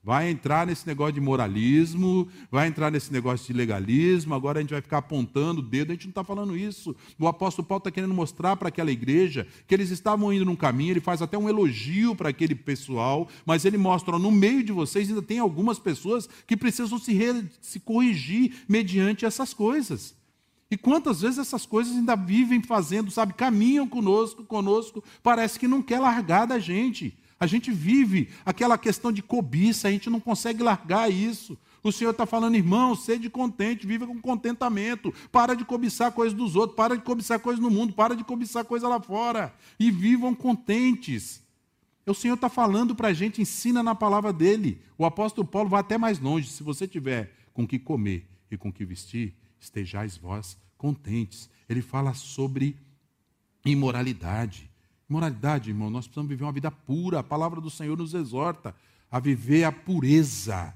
vai 0.07 0.29
entrar 0.29 0.65
nesse 0.65 0.87
negócio 0.87 1.15
de 1.15 1.19
moralismo, 1.19 2.29
vai 2.49 2.69
entrar 2.69 2.89
nesse 2.89 3.11
negócio 3.11 3.45
de 3.45 3.51
legalismo, 3.51 4.33
agora 4.33 4.57
a 4.57 4.61
gente 4.61 4.71
vai 4.71 4.79
ficar 4.79 4.99
apontando 4.99 5.59
o 5.59 5.61
dedo, 5.61 5.91
a 5.91 5.95
gente 5.95 6.05
não 6.05 6.11
está 6.11 6.23
falando 6.23 6.55
isso. 6.55 6.95
O 7.19 7.27
apóstolo 7.27 7.67
Paulo 7.67 7.79
está 7.79 7.91
querendo 7.91 8.13
mostrar 8.13 8.55
para 8.55 8.69
aquela 8.69 8.89
igreja 8.89 9.45
que 9.67 9.75
eles 9.75 9.91
estavam 9.91 10.31
indo 10.31 10.45
num 10.45 10.55
caminho, 10.55 10.91
ele 10.91 11.01
faz 11.01 11.21
até 11.21 11.37
um 11.37 11.49
elogio 11.49 12.15
para 12.15 12.29
aquele 12.29 12.55
pessoal, 12.55 13.27
mas 13.45 13.65
ele 13.65 13.77
mostra, 13.77 14.15
ó, 14.15 14.17
no 14.17 14.31
meio 14.31 14.63
de 14.63 14.71
vocês 14.71 15.09
ainda 15.09 15.21
tem 15.21 15.39
algumas 15.39 15.77
pessoas 15.77 16.29
que 16.47 16.55
precisam 16.55 16.97
se, 16.97 17.13
re, 17.13 17.43
se 17.59 17.77
corrigir 17.77 18.63
mediante 18.65 19.25
essas 19.25 19.53
coisas. 19.53 20.15
E 20.71 20.77
quantas 20.77 21.19
vezes 21.19 21.39
essas 21.39 21.65
coisas 21.65 21.93
ainda 21.93 22.15
vivem 22.15 22.63
fazendo, 22.63 23.11
sabe, 23.11 23.33
caminham 23.33 23.85
conosco, 23.85 24.45
conosco, 24.45 25.03
parece 25.21 25.59
que 25.59 25.67
não 25.67 25.81
quer 25.81 25.99
largar 25.99 26.45
da 26.45 26.59
gente. 26.59 27.13
A 27.39 27.45
gente 27.45 27.71
vive 27.71 28.29
aquela 28.45 28.77
questão 28.77 29.11
de 29.11 29.21
cobiça, 29.21 29.87
a 29.87 29.91
gente 29.91 30.09
não 30.09 30.19
consegue 30.19 30.63
largar 30.63 31.11
isso. 31.11 31.57
O 31.83 31.91
Senhor 31.91 32.11
está 32.11 32.25
falando, 32.25 32.55
irmão, 32.55 32.95
sede 32.95 33.29
contente, 33.29 33.85
viva 33.85 34.07
com 34.07 34.19
contentamento. 34.19 35.13
Para 35.31 35.53
de 35.53 35.63
cobiçar 35.63 36.11
coisas 36.11 36.37
dos 36.37 36.55
outros, 36.55 36.75
para 36.75 36.95
de 36.97 37.03
cobiçar 37.03 37.39
coisas 37.39 37.61
no 37.61 37.69
mundo, 37.69 37.93
para 37.93 38.15
de 38.15 38.23
cobiçar 38.23 38.65
coisa 38.65 38.87
lá 38.87 38.99
fora. 38.99 39.53
E 39.79 39.91
vivam 39.91 40.33
contentes. 40.33 41.45
O 42.05 42.13
Senhor 42.13 42.35
está 42.35 42.49
falando 42.49 42.95
para 42.95 43.09
a 43.09 43.13
gente, 43.13 43.41
ensina 43.41 43.83
na 43.83 43.93
palavra 43.93 44.33
dele. 44.33 44.81
O 44.97 45.05
apóstolo 45.05 45.47
Paulo 45.47 45.69
vai 45.69 45.81
até 45.81 45.97
mais 45.97 46.19
longe. 46.19 46.49
Se 46.49 46.63
você 46.63 46.87
tiver 46.87 47.33
com 47.53 47.67
que 47.67 47.77
comer 47.77 48.27
e 48.49 48.57
com 48.57 48.71
que 48.71 48.83
vestir, 48.85 49.35
estejais 49.59 50.17
vós 50.17 50.57
contentes. 50.77 51.49
Ele 51.69 51.81
fala 51.81 52.13
sobre 52.13 52.77
imoralidade. 53.65 54.66
Imoralidade, 55.09 55.69
irmão, 55.69 55.89
nós 55.89 56.05
precisamos 56.05 56.29
viver 56.29 56.43
uma 56.43 56.51
vida 56.51 56.69
pura. 56.69 57.19
A 57.19 57.23
palavra 57.23 57.61
do 57.61 57.69
Senhor 57.69 57.97
nos 57.97 58.13
exorta 58.13 58.75
a 59.09 59.19
viver 59.19 59.63
a 59.63 59.71
pureza. 59.71 60.73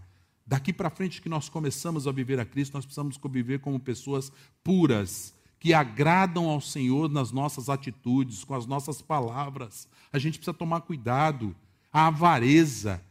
Daqui 0.47 0.71
para 0.71 0.89
frente 0.89 1.21
que 1.21 1.29
nós 1.29 1.49
começamos 1.49 2.07
a 2.07 2.11
viver 2.11 2.39
a 2.39 2.45
Cristo, 2.45 2.73
nós 2.73 2.85
precisamos 2.85 3.17
conviver 3.17 3.59
como 3.59 3.79
pessoas 3.79 4.31
puras, 4.63 5.33
que 5.59 5.73
agradam 5.73 6.49
ao 6.49 6.59
Senhor 6.59 7.09
nas 7.09 7.31
nossas 7.31 7.69
atitudes, 7.69 8.43
com 8.43 8.55
as 8.55 8.65
nossas 8.65 9.01
palavras. 9.01 9.87
A 10.11 10.17
gente 10.17 10.39
precisa 10.39 10.53
tomar 10.53 10.81
cuidado. 10.81 11.55
A 11.93 12.07
avareza. 12.07 13.01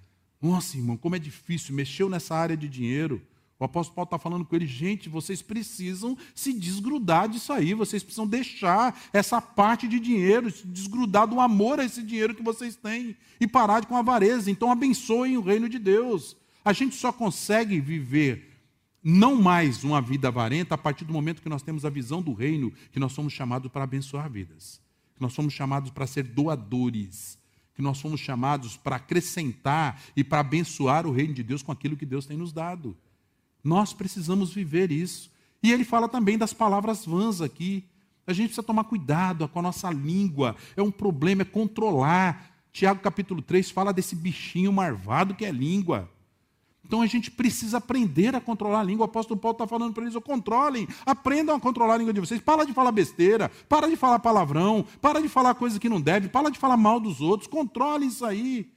Nossa, 0.41 0.77
irmão, 0.77 0.97
como 0.97 1.17
é 1.17 1.19
difícil. 1.19 1.75
Mexeu 1.75 2.09
nessa 2.09 2.35
área 2.35 2.57
de 2.57 2.69
dinheiro. 2.69 3.23
O 3.61 3.65
apóstolo 3.65 3.95
Paulo 3.95 4.07
está 4.07 4.19
falando 4.19 4.47
com 4.47 4.57
ele, 4.57 4.67
gente, 4.67 5.11
vocês 5.11 5.43
precisam 5.43 6.17
se 6.35 6.51
desgrudar 6.51 7.29
disso 7.29 7.53
aí, 7.53 7.75
vocês 7.75 8.03
precisam 8.03 8.27
deixar 8.27 8.99
essa 9.13 9.39
parte 9.39 9.87
de 9.87 10.01
dinheiro, 10.01 10.51
se 10.51 10.67
desgrudar 10.67 11.27
do 11.27 11.39
amor 11.39 11.79
a 11.79 11.85
esse 11.85 12.03
dinheiro 12.03 12.35
que 12.35 12.43
vocês 12.43 12.75
têm 12.75 13.15
e 13.39 13.47
parar 13.47 13.85
com 13.85 13.95
a 13.95 13.99
avareza. 13.99 14.51
Então 14.51 14.73
abençoem 14.73 15.37
o 15.37 15.43
reino 15.43 15.69
de 15.69 15.79
Deus. 15.79 16.39
A 16.65 16.73
gente 16.73 16.97
só 16.97 17.13
consegue 17.13 17.79
viver 17.81 18.51
não 19.05 19.37
mais 19.37 19.85
uma 19.85 20.01
vida 20.01 20.29
avarenta 20.29 20.75
a 20.75 20.79
partir 20.79 21.05
do 21.05 21.13
momento 21.13 21.43
que 21.43 21.49
nós 21.49 21.63
temos 21.63 21.85
a 21.85 21.91
visão 21.91 22.23
do 22.23 22.33
reino, 22.33 22.73
que 22.91 22.99
nós 22.99 23.13
somos 23.13 23.35
chamados 23.35 23.71
para 23.71 23.85
abençoar 23.85 24.31
vidas, 24.31 24.81
que 25.15 25.21
nós 25.21 25.35
somos 25.35 25.53
chamados 25.53 25.91
para 25.91 26.07
ser 26.07 26.23
doadores, 26.23 27.39
que 27.75 27.83
nós 27.83 27.99
somos 27.99 28.21
chamados 28.21 28.79
para 28.79 28.97
acrescentar 28.97 30.01
e 30.17 30.25
para 30.25 30.41
abençoar 30.41 31.07
o 31.07 31.13
reino 31.13 31.35
de 31.35 31.43
Deus 31.43 31.63
com 31.63 31.71
aquilo 31.73 31.95
que 31.95 32.07
Deus 32.07 32.25
tem 32.25 32.39
nos 32.39 32.55
dado. 32.55 32.97
Nós 33.63 33.93
precisamos 33.93 34.53
viver 34.53 34.91
isso. 34.91 35.31
E 35.63 35.73
ele 35.73 35.85
fala 35.85 36.09
também 36.09 36.39
das 36.39 36.53
palavras 36.53 37.05
vãs 37.05 37.41
aqui. 37.41 37.85
A 38.27 38.33
gente 38.33 38.49
precisa 38.49 38.63
tomar 38.63 38.85
cuidado 38.85 39.49
com 39.49 39.59
a 39.59 39.63
nossa 39.63 39.91
língua. 39.91 40.57
É 40.77 40.83
um 40.83 40.91
problema, 40.91 41.43
é 41.43 41.45
controlar. 41.45 42.51
Tiago 42.73 43.01
capítulo 43.01 43.43
3 43.43 43.71
fala 43.71 43.93
desse 43.93 44.15
bichinho 44.15 44.73
marvado 44.73 45.35
que 45.35 45.45
é 45.45 45.51
língua. 45.51 46.09
Então 46.85 47.03
a 47.03 47.07
gente 47.07 47.31
precisa 47.31 47.79
aprender 47.79 48.35
a 48.35 48.41
controlar 48.41 48.81
a 48.81 48.83
língua. 48.83 49.07
O 49.07 49.09
apóstolo 49.09 49.39
Paulo 49.39 49.55
está 49.55 49.67
falando 49.67 49.93
para 49.93 50.03
eles: 50.03 50.17
controlem, 50.25 50.89
aprendam 51.07 51.55
a 51.55 51.61
controlar 51.61 51.95
a 51.95 51.99
língua 51.99 52.13
de 52.13 52.21
vocês. 52.21 52.41
Para 52.41 52.65
de 52.65 52.73
falar 52.73 52.91
besteira, 52.91 53.49
para 53.69 53.89
de 53.89 53.95
falar 53.95 54.19
palavrão, 54.19 54.85
para 55.01 55.21
de 55.21 55.29
falar 55.29 55.55
coisas 55.55 55.79
que 55.79 55.89
não 55.89 56.01
deve, 56.01 56.29
para 56.29 56.51
de 56.51 56.59
falar 56.59 56.77
mal 56.77 56.99
dos 56.99 57.21
outros. 57.21 57.49
Controle 57.49 58.07
isso 58.07 58.25
aí. 58.25 58.69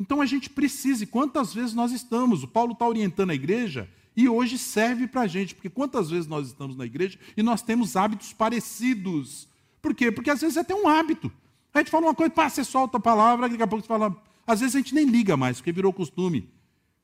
Então 0.00 0.20
a 0.20 0.26
gente 0.26 0.48
precisa, 0.48 1.02
e 1.02 1.06
quantas 1.06 1.52
vezes 1.52 1.74
nós 1.74 1.92
estamos? 1.92 2.42
O 2.42 2.48
Paulo 2.48 2.72
está 2.72 2.86
orientando 2.86 3.30
a 3.30 3.34
igreja 3.34 3.88
e 4.16 4.28
hoje 4.28 4.58
serve 4.58 5.06
para 5.06 5.22
a 5.22 5.26
gente, 5.26 5.54
porque 5.54 5.68
quantas 5.68 6.10
vezes 6.10 6.26
nós 6.26 6.48
estamos 6.48 6.76
na 6.76 6.84
igreja 6.84 7.18
e 7.36 7.42
nós 7.42 7.62
temos 7.62 7.96
hábitos 7.96 8.32
parecidos. 8.32 9.48
Por 9.80 9.94
quê? 9.94 10.10
Porque 10.10 10.30
às 10.30 10.40
vezes 10.40 10.56
é 10.56 10.60
até 10.60 10.74
um 10.74 10.88
hábito. 10.88 11.30
A 11.72 11.78
gente 11.78 11.90
fala 11.90 12.06
uma 12.06 12.14
coisa, 12.14 12.32
pá, 12.32 12.48
você 12.48 12.64
solta 12.64 12.96
a 12.96 13.00
palavra, 13.00 13.48
daqui 13.48 13.62
a 13.62 13.66
pouco 13.66 13.84
você 13.84 13.88
fala. 13.88 14.16
Às 14.46 14.60
vezes 14.60 14.74
a 14.74 14.78
gente 14.78 14.94
nem 14.94 15.04
liga 15.04 15.36
mais, 15.36 15.58
porque 15.58 15.72
virou 15.72 15.92
costume. 15.92 16.48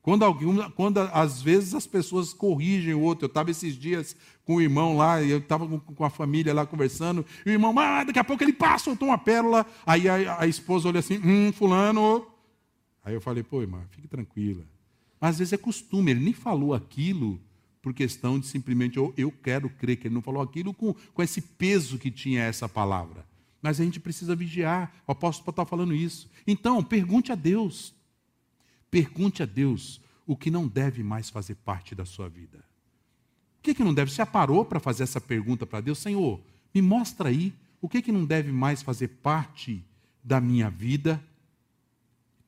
Quando, 0.03 0.23
alguém, 0.23 0.57
quando 0.77 0.99
às 0.99 1.41
vezes 1.41 1.75
as 1.75 1.87
pessoas 1.87 2.33
corrigem 2.33 2.95
o 2.95 3.01
outro, 3.01 3.25
eu 3.25 3.29
estava 3.29 3.51
esses 3.51 3.75
dias 3.75 4.15
com 4.45 4.57
o 4.57 4.61
irmão 4.61 4.97
lá, 4.97 5.23
eu 5.23 5.39
estava 5.39 5.67
com, 5.67 6.05
a 6.05 6.11
família 6.11 6.53
lá 6.53 6.67
conversando, 6.67 7.25
e 7.47 7.49
o 7.49 7.53
irmão, 7.53 7.75
ah, 7.79 8.05
daqui 8.05 8.19
a 8.19 8.25
pouco 8.25 8.45
ele 8.45 8.53
passa, 8.53 8.85
soltou 8.85 9.09
uma 9.09 9.17
pérola, 9.17 9.65
aí 9.87 10.07
a, 10.07 10.41
a 10.41 10.47
esposa 10.47 10.89
olha 10.89 11.01
assim, 11.01 11.19
hum, 11.25 11.51
fulano, 11.53 12.27
Aí 13.05 13.15
eu 13.15 13.21
falei, 13.21 13.43
pô, 13.43 13.61
irmã, 13.61 13.85
fique 13.91 14.09
tranquila. 14.09 14.65
Mas 15.21 15.31
às 15.31 15.39
vezes 15.39 15.53
é 15.53 15.59
costume, 15.59 16.11
ele 16.11 16.25
nem 16.25 16.33
falou 16.33 16.75
aquilo 16.75 17.41
por 17.83 17.93
questão 17.93 18.39
de 18.41 18.47
simplesmente 18.47 18.97
eu, 18.97 19.13
eu 19.17 19.31
quero 19.31 19.69
crer 19.69 19.97
que 19.97 20.09
ele 20.09 20.15
não 20.15 20.23
falou 20.23 20.43
aquilo 20.43 20.73
com, 20.73 20.95
com 20.95 21.23
esse 21.23 21.43
peso 21.43 21.99
que 21.99 22.11
tinha 22.11 22.43
essa 22.43 22.67
palavra. 22.67 23.27
Mas 23.61 23.79
a 23.79 23.85
gente 23.85 24.01
precisa 24.01 24.35
vigiar. 24.35 24.93
O 25.07 25.13
apóstolo 25.13 25.51
está 25.51 25.67
falando 25.67 25.95
isso. 25.95 26.31
Então, 26.47 26.83
pergunte 26.83 27.31
a 27.31 27.35
Deus. 27.35 27.95
Pergunte 28.91 29.43
a 29.43 29.47
Deus 29.47 30.01
o 30.27 30.37
que 30.37 30.51
não 30.51 30.67
deve 30.67 31.03
mais 31.03 31.29
fazer 31.29 31.57
parte 31.57 31.95
da 31.95 32.05
sua 32.05 32.29
vida. 32.29 32.59
O 33.59 33.63
que, 33.63 33.75
que 33.75 33.85
não 33.85 33.95
deve? 33.95 34.11
Você 34.11 34.17
já 34.17 34.27
parou 34.27 34.65
para 34.65 34.81
fazer 34.81 35.03
essa 35.03 35.21
pergunta 35.21 35.67
para 35.67 35.81
Deus? 35.81 35.99
Senhor, 35.99 36.41
me 36.75 36.81
mostra 36.81 37.29
aí 37.29 37.53
o 37.81 37.89
que, 37.89 38.01
que 38.01 38.13
não 38.13 38.25
deve 38.25 38.51
mais 38.51 38.83
fazer 38.83 39.09
parte 39.09 39.85
da 40.23 40.41
minha 40.41 40.71
vida 40.71 41.23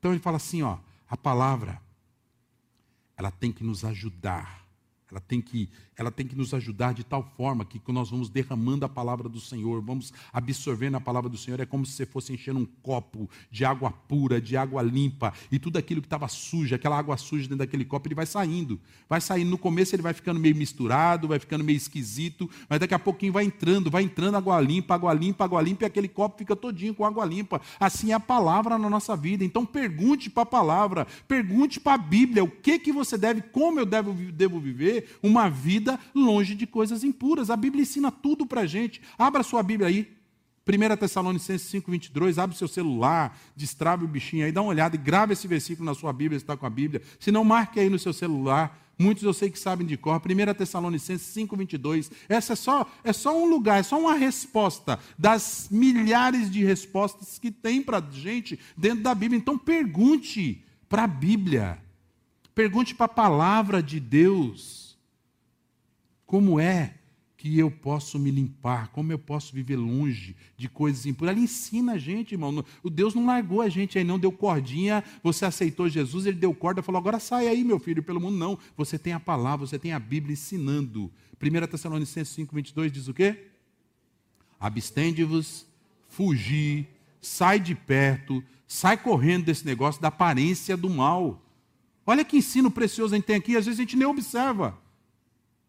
então 0.06 0.14
ele 0.14 0.22
fala 0.22 0.36
assim, 0.36 0.62
ó, 0.62 0.78
a 1.10 1.16
palavra 1.16 1.82
ela 3.16 3.32
tem 3.32 3.50
que 3.50 3.64
nos 3.64 3.84
ajudar 3.84 4.64
ela 5.10 5.20
tem, 5.20 5.40
que, 5.40 5.68
ela 5.96 6.10
tem 6.10 6.26
que 6.26 6.34
nos 6.34 6.52
ajudar 6.52 6.92
de 6.92 7.04
tal 7.04 7.22
forma 7.36 7.64
que 7.64 7.80
nós 7.92 8.10
vamos 8.10 8.28
derramando 8.28 8.84
a 8.84 8.88
palavra 8.88 9.28
do 9.28 9.38
Senhor, 9.38 9.80
vamos 9.80 10.12
absorvendo 10.32 10.96
a 10.96 11.00
palavra 11.00 11.30
do 11.30 11.38
Senhor, 11.38 11.60
é 11.60 11.66
como 11.66 11.86
se 11.86 11.92
você 11.92 12.04
fosse 12.04 12.32
enchendo 12.32 12.58
um 12.58 12.66
copo 12.82 13.30
de 13.48 13.64
água 13.64 13.90
pura, 13.90 14.40
de 14.40 14.56
água 14.56 14.82
limpa, 14.82 15.32
e 15.50 15.60
tudo 15.60 15.78
aquilo 15.78 16.00
que 16.00 16.06
estava 16.06 16.26
sujo, 16.26 16.74
aquela 16.74 16.98
água 16.98 17.16
suja 17.16 17.44
dentro 17.44 17.58
daquele 17.58 17.84
copo, 17.84 18.08
ele 18.08 18.16
vai 18.16 18.26
saindo. 18.26 18.80
Vai 19.08 19.20
saindo. 19.20 19.48
No 19.48 19.58
começo 19.58 19.94
ele 19.94 20.02
vai 20.02 20.12
ficando 20.12 20.40
meio 20.40 20.56
misturado, 20.56 21.28
vai 21.28 21.38
ficando 21.38 21.62
meio 21.62 21.76
esquisito, 21.76 22.50
mas 22.68 22.80
daqui 22.80 22.94
a 22.94 22.98
pouquinho 22.98 23.32
vai 23.32 23.44
entrando, 23.44 23.88
vai 23.88 24.02
entrando 24.02 24.36
água 24.36 24.60
limpa, 24.60 24.94
água 24.94 25.14
limpa, 25.14 25.44
água 25.44 25.62
limpa, 25.62 25.84
e 25.84 25.86
aquele 25.86 26.08
copo 26.08 26.38
fica 26.38 26.56
todinho 26.56 26.94
com 26.94 27.04
água 27.04 27.24
limpa. 27.24 27.60
Assim 27.78 28.10
é 28.10 28.14
a 28.14 28.20
palavra 28.20 28.76
na 28.76 28.90
nossa 28.90 29.16
vida. 29.16 29.44
Então 29.44 29.64
pergunte 29.64 30.28
para 30.28 30.42
a 30.42 30.46
palavra, 30.46 31.06
pergunte 31.28 31.78
para 31.78 31.94
a 31.94 31.98
Bíblia 31.98 32.42
o 32.42 32.50
que, 32.50 32.80
que 32.80 32.90
você 32.90 33.16
deve, 33.16 33.40
como 33.40 33.78
eu 33.78 33.86
devo, 33.86 34.12
devo 34.32 34.58
viver 34.58 34.95
uma 35.22 35.48
vida 35.48 35.98
longe 36.14 36.54
de 36.54 36.66
coisas 36.66 37.02
impuras. 37.02 37.50
A 37.50 37.56
Bíblia 37.56 37.82
ensina 37.82 38.10
tudo 38.10 38.46
para 38.46 38.62
a 38.62 38.66
gente. 38.66 39.00
Abra 39.18 39.42
sua 39.42 39.62
Bíblia 39.62 39.88
aí. 39.88 40.16
1 40.68 40.96
Tessalonicenses 40.96 41.68
5, 41.68 41.88
22, 41.88 42.38
abre 42.38 42.56
seu 42.56 42.66
celular, 42.66 43.38
destrave 43.54 44.04
o 44.04 44.08
bichinho 44.08 44.44
aí, 44.44 44.50
dá 44.50 44.60
uma 44.60 44.70
olhada 44.70 44.96
e 44.96 44.98
grave 44.98 45.32
esse 45.32 45.46
versículo 45.46 45.86
na 45.86 45.94
sua 45.94 46.12
Bíblia, 46.12 46.40
se 46.40 46.42
está 46.42 46.56
com 46.56 46.66
a 46.66 46.70
Bíblia. 46.70 47.02
Se 47.20 47.30
não, 47.30 47.44
marque 47.44 47.78
aí 47.78 47.88
no 47.88 48.00
seu 48.00 48.12
celular. 48.12 48.82
Muitos 48.98 49.22
eu 49.22 49.32
sei 49.32 49.50
que 49.50 49.58
sabem 49.58 49.86
de 49.86 49.96
cor. 49.96 50.20
1 50.20 50.54
Tessalonicenses 50.54 51.26
5, 51.28 51.56
22. 51.56 52.10
Essa 52.28 52.54
é 52.54 52.56
só, 52.56 52.90
é 53.04 53.12
só 53.12 53.38
um 53.38 53.46
lugar, 53.46 53.78
é 53.78 53.82
só 53.82 54.00
uma 54.00 54.14
resposta 54.14 54.98
das 55.18 55.68
milhares 55.70 56.50
de 56.50 56.64
respostas 56.64 57.38
que 57.38 57.50
tem 57.50 57.82
para 57.82 58.02
gente 58.10 58.58
dentro 58.76 59.04
da 59.04 59.14
Bíblia. 59.14 59.38
Então 59.38 59.56
pergunte 59.56 60.64
para 60.88 61.04
a 61.04 61.06
Bíblia. 61.06 61.78
Pergunte 62.54 62.94
para 62.94 63.06
a 63.06 63.08
palavra 63.08 63.82
de 63.82 64.00
Deus. 64.00 64.85
Como 66.26 66.58
é 66.58 66.94
que 67.36 67.58
eu 67.58 67.70
posso 67.70 68.18
me 68.18 68.30
limpar? 68.30 68.88
Como 68.88 69.12
eu 69.12 69.18
posso 69.18 69.54
viver 69.54 69.76
longe 69.76 70.34
de 70.56 70.68
coisas 70.68 71.06
impuras? 71.06 71.34
Ela 71.36 71.44
ensina 71.44 71.92
a 71.92 71.98
gente, 71.98 72.32
irmão. 72.32 72.64
O 72.82 72.90
Deus 72.90 73.14
não 73.14 73.26
largou 73.26 73.60
a 73.60 73.68
gente 73.68 73.96
aí, 73.96 74.04
não 74.04 74.18
deu 74.18 74.32
cordinha, 74.32 75.04
você 75.22 75.44
aceitou 75.44 75.88
Jesus, 75.88 76.26
ele 76.26 76.36
deu 76.36 76.52
corda, 76.54 76.82
falou: 76.82 76.98
agora 76.98 77.20
sai 77.20 77.46
aí, 77.46 77.62
meu 77.62 77.78
filho, 77.78 78.02
pelo 78.02 78.20
mundo. 78.20 78.36
Não. 78.36 78.58
Você 78.76 78.98
tem 78.98 79.12
a 79.12 79.20
palavra, 79.20 79.66
você 79.66 79.78
tem 79.78 79.92
a 79.92 79.98
Bíblia 79.98 80.32
ensinando. 80.32 81.12
1 81.40 81.66
Tessalonicenses 81.66 82.34
5, 82.34 82.54
22 82.54 82.90
diz 82.90 83.08
o 83.08 83.14
quê? 83.14 83.48
Abstende-vos, 84.58 85.66
fugir, 86.08 86.88
sai 87.20 87.60
de 87.60 87.74
perto, 87.74 88.42
sai 88.66 88.96
correndo 88.96 89.44
desse 89.44 89.66
negócio 89.66 90.00
da 90.00 90.08
aparência 90.08 90.76
do 90.76 90.88
mal. 90.88 91.42
Olha 92.06 92.24
que 92.24 92.38
ensino 92.38 92.70
precioso 92.70 93.14
a 93.14 93.18
gente 93.18 93.26
tem 93.26 93.36
aqui, 93.36 93.56
às 93.56 93.66
vezes 93.66 93.78
a 93.78 93.82
gente 93.82 93.96
nem 93.96 94.06
observa. 94.06 94.78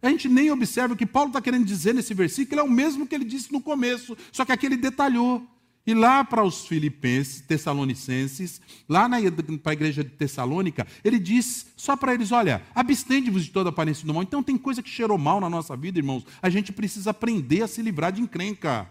A 0.01 0.10
gente 0.10 0.30
nem 0.30 0.51
observa 0.51 0.94
o 0.94 0.98
que 0.98 1.06
Paulo 1.06 1.30
está 1.30 1.42
querendo 1.42 1.66
dizer 1.66 1.94
nesse 1.94 2.13
versículo, 2.13 2.62
é 2.62 2.63
o 2.63 2.70
mesmo 2.70 3.08
que 3.08 3.16
ele 3.16 3.25
disse 3.25 3.51
no 3.51 3.62
começo, 3.62 4.16
só 4.32 4.46
que 4.46 4.51
aqui 4.51 4.66
ele 4.66 4.77
detalhou. 4.77 5.46
E 5.88 5.94
lá 5.94 6.22
para 6.22 6.44
os 6.44 6.68
filipenses, 6.68 7.39
tessalonicenses, 7.39 8.60
lá 8.89 9.08
para 9.08 9.72
a 9.72 9.74
igreja 9.74 10.04
de 10.04 10.10
Tessalônica, 10.10 10.86
ele 11.01 11.18
diz 11.18 11.68
só 11.77 11.96
para 11.96 12.13
eles: 12.13 12.34
olha, 12.34 12.62
abstende-vos 12.75 13.46
de 13.46 13.51
toda 13.51 13.70
aparência 13.70 14.06
do 14.06 14.13
mal. 14.13 14.22
Então 14.22 14.44
tem 14.44 14.58
coisa 14.58 14.84
que 14.84 14.89
cheirou 14.89 15.18
mal 15.18 15.39
na 15.39 15.50
nossa 15.50 15.77
vida, 15.77 15.98
irmãos. 15.98 16.25
A 16.42 16.50
gente 16.50 16.74
precisa 16.74 17.12
aprender 17.12 17.63
a 17.63 17.68
se 17.70 17.82
livrar 17.82 18.12
de 18.12 18.22
encrenca. 18.22 18.89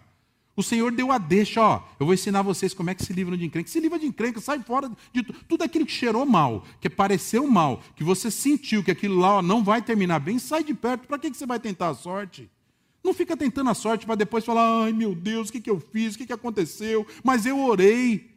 O 0.56 0.62
Senhor 0.62 0.90
deu 0.90 1.12
a 1.12 1.18
deixa, 1.18 1.60
ó. 1.60 1.82
Eu 2.00 2.06
vou 2.06 2.14
ensinar 2.14 2.40
vocês 2.40 2.72
como 2.72 2.88
é 2.88 2.94
que 2.94 3.04
se 3.04 3.12
livram 3.12 3.36
de 3.36 3.44
encrenca. 3.44 3.68
Se 3.68 3.78
livra 3.78 3.98
de 3.98 4.06
encrenca, 4.06 4.40
sai 4.40 4.58
fora 4.62 4.90
de 5.12 5.22
tudo. 5.22 5.38
Tudo 5.46 5.62
aquilo 5.62 5.84
que 5.84 5.92
cheirou 5.92 6.24
mal, 6.24 6.64
que 6.80 6.88
pareceu 6.88 7.46
mal, 7.46 7.82
que 7.94 8.02
você 8.02 8.30
sentiu 8.30 8.82
que 8.82 8.90
aquilo 8.90 9.18
lá 9.18 9.36
ó, 9.36 9.42
não 9.42 9.62
vai 9.62 9.82
terminar 9.82 10.18
bem, 10.18 10.38
sai 10.38 10.64
de 10.64 10.72
perto. 10.72 11.06
Para 11.06 11.18
que, 11.18 11.30
que 11.30 11.36
você 11.36 11.44
vai 11.44 11.60
tentar 11.60 11.90
a 11.90 11.94
sorte? 11.94 12.50
Não 13.04 13.12
fica 13.12 13.36
tentando 13.36 13.68
a 13.68 13.74
sorte 13.74 14.06
para 14.06 14.14
depois 14.14 14.46
falar, 14.46 14.84
ai 14.84 14.92
meu 14.94 15.14
Deus, 15.14 15.50
o 15.50 15.52
que, 15.52 15.60
que 15.60 15.70
eu 15.70 15.78
fiz, 15.78 16.14
o 16.14 16.18
que, 16.18 16.26
que 16.26 16.32
aconteceu? 16.32 17.06
Mas 17.22 17.44
eu 17.44 17.60
orei. 17.60 18.30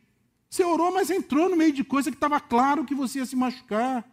Você 0.50 0.64
orou, 0.64 0.94
mas 0.94 1.10
entrou 1.10 1.48
no 1.48 1.56
meio 1.56 1.72
de 1.72 1.86
coisa 1.86 2.12
que 2.12 2.18
estava 2.18 2.40
claro 2.40 2.84
que 2.84 2.94
você 2.94 3.20
ia 3.20 3.26
se 3.26 3.36
machucar. 3.36 4.06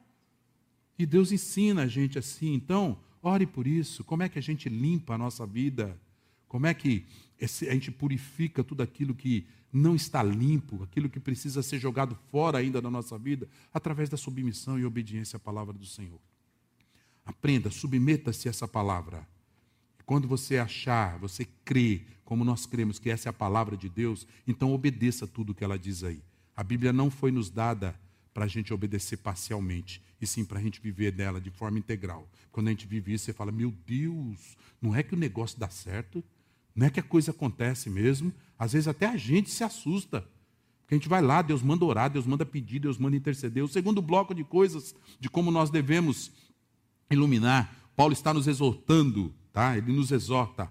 E 0.96 1.04
Deus 1.04 1.32
ensina 1.32 1.82
a 1.82 1.86
gente 1.88 2.18
assim. 2.20 2.54
Então, 2.54 2.96
ore 3.20 3.46
por 3.46 3.66
isso. 3.66 4.04
Como 4.04 4.22
é 4.22 4.28
que 4.28 4.38
a 4.38 4.42
gente 4.42 4.68
limpa 4.68 5.14
a 5.14 5.18
nossa 5.18 5.44
vida? 5.44 6.00
Como 6.46 6.66
é 6.66 6.72
que 6.72 7.04
esse, 7.40 7.68
a 7.68 7.72
gente 7.72 7.90
purifica 7.90 8.64
tudo 8.64 8.82
aquilo 8.82 9.14
que 9.14 9.46
não 9.72 9.94
está 9.94 10.22
limpo, 10.22 10.82
aquilo 10.82 11.08
que 11.08 11.20
precisa 11.20 11.62
ser 11.62 11.78
jogado 11.78 12.16
fora 12.30 12.58
ainda 12.58 12.80
da 12.80 12.90
nossa 12.90 13.18
vida, 13.18 13.48
através 13.72 14.08
da 14.08 14.16
submissão 14.16 14.78
e 14.78 14.84
obediência 14.84 15.36
à 15.36 15.40
palavra 15.40 15.74
do 15.74 15.84
Senhor. 15.84 16.20
Aprenda, 17.24 17.70
submeta-se 17.70 18.48
a 18.48 18.50
essa 18.50 18.66
palavra. 18.66 19.26
Quando 20.06 20.28
você 20.28 20.58
achar, 20.58 21.18
você 21.18 21.46
crê, 21.64 22.02
como 22.24 22.44
nós 22.44 22.64
cremos 22.64 22.98
que 22.98 23.10
essa 23.10 23.28
é 23.28 23.30
a 23.30 23.32
palavra 23.32 23.76
de 23.76 23.88
Deus, 23.88 24.26
então 24.46 24.72
obedeça 24.72 25.26
tudo 25.26 25.54
que 25.54 25.64
ela 25.64 25.78
diz 25.78 26.04
aí. 26.04 26.22
A 26.56 26.62
Bíblia 26.62 26.92
não 26.92 27.10
foi 27.10 27.30
nos 27.30 27.50
dada 27.50 27.98
para 28.32 28.44
a 28.44 28.48
gente 28.48 28.72
obedecer 28.72 29.16
parcialmente, 29.16 30.00
e 30.20 30.26
sim 30.26 30.44
para 30.44 30.58
a 30.58 30.62
gente 30.62 30.80
viver 30.80 31.10
dela 31.10 31.40
de 31.40 31.50
forma 31.50 31.78
integral. 31.78 32.28
Quando 32.52 32.68
a 32.68 32.70
gente 32.70 32.86
vive 32.86 33.12
isso, 33.12 33.24
você 33.24 33.32
fala: 33.32 33.50
Meu 33.50 33.70
Deus, 33.86 34.56
não 34.80 34.94
é 34.94 35.02
que 35.02 35.14
o 35.14 35.18
negócio 35.18 35.58
dá 35.58 35.68
certo? 35.68 36.22
Não 36.76 36.86
é 36.86 36.90
que 36.90 37.00
a 37.00 37.02
coisa 37.02 37.30
acontece 37.30 37.88
mesmo? 37.88 38.30
Às 38.58 38.74
vezes 38.74 38.86
até 38.86 39.06
a 39.06 39.16
gente 39.16 39.50
se 39.50 39.64
assusta. 39.64 40.20
Porque 40.82 40.94
a 40.94 40.98
gente 40.98 41.08
vai 41.08 41.22
lá, 41.22 41.40
Deus 41.40 41.62
manda 41.62 41.84
orar, 41.84 42.10
Deus 42.10 42.26
manda 42.26 42.44
pedir, 42.44 42.78
Deus 42.78 42.98
manda 42.98 43.16
interceder. 43.16 43.64
O 43.64 43.68
segundo 43.68 44.02
bloco 44.02 44.34
de 44.34 44.44
coisas 44.44 44.94
de 45.18 45.30
como 45.30 45.50
nós 45.50 45.70
devemos 45.70 46.30
iluminar, 47.10 47.74
Paulo 47.96 48.12
está 48.12 48.34
nos 48.34 48.46
exortando, 48.46 49.34
tá? 49.52 49.76
Ele 49.76 49.90
nos 49.90 50.12
exorta 50.12 50.70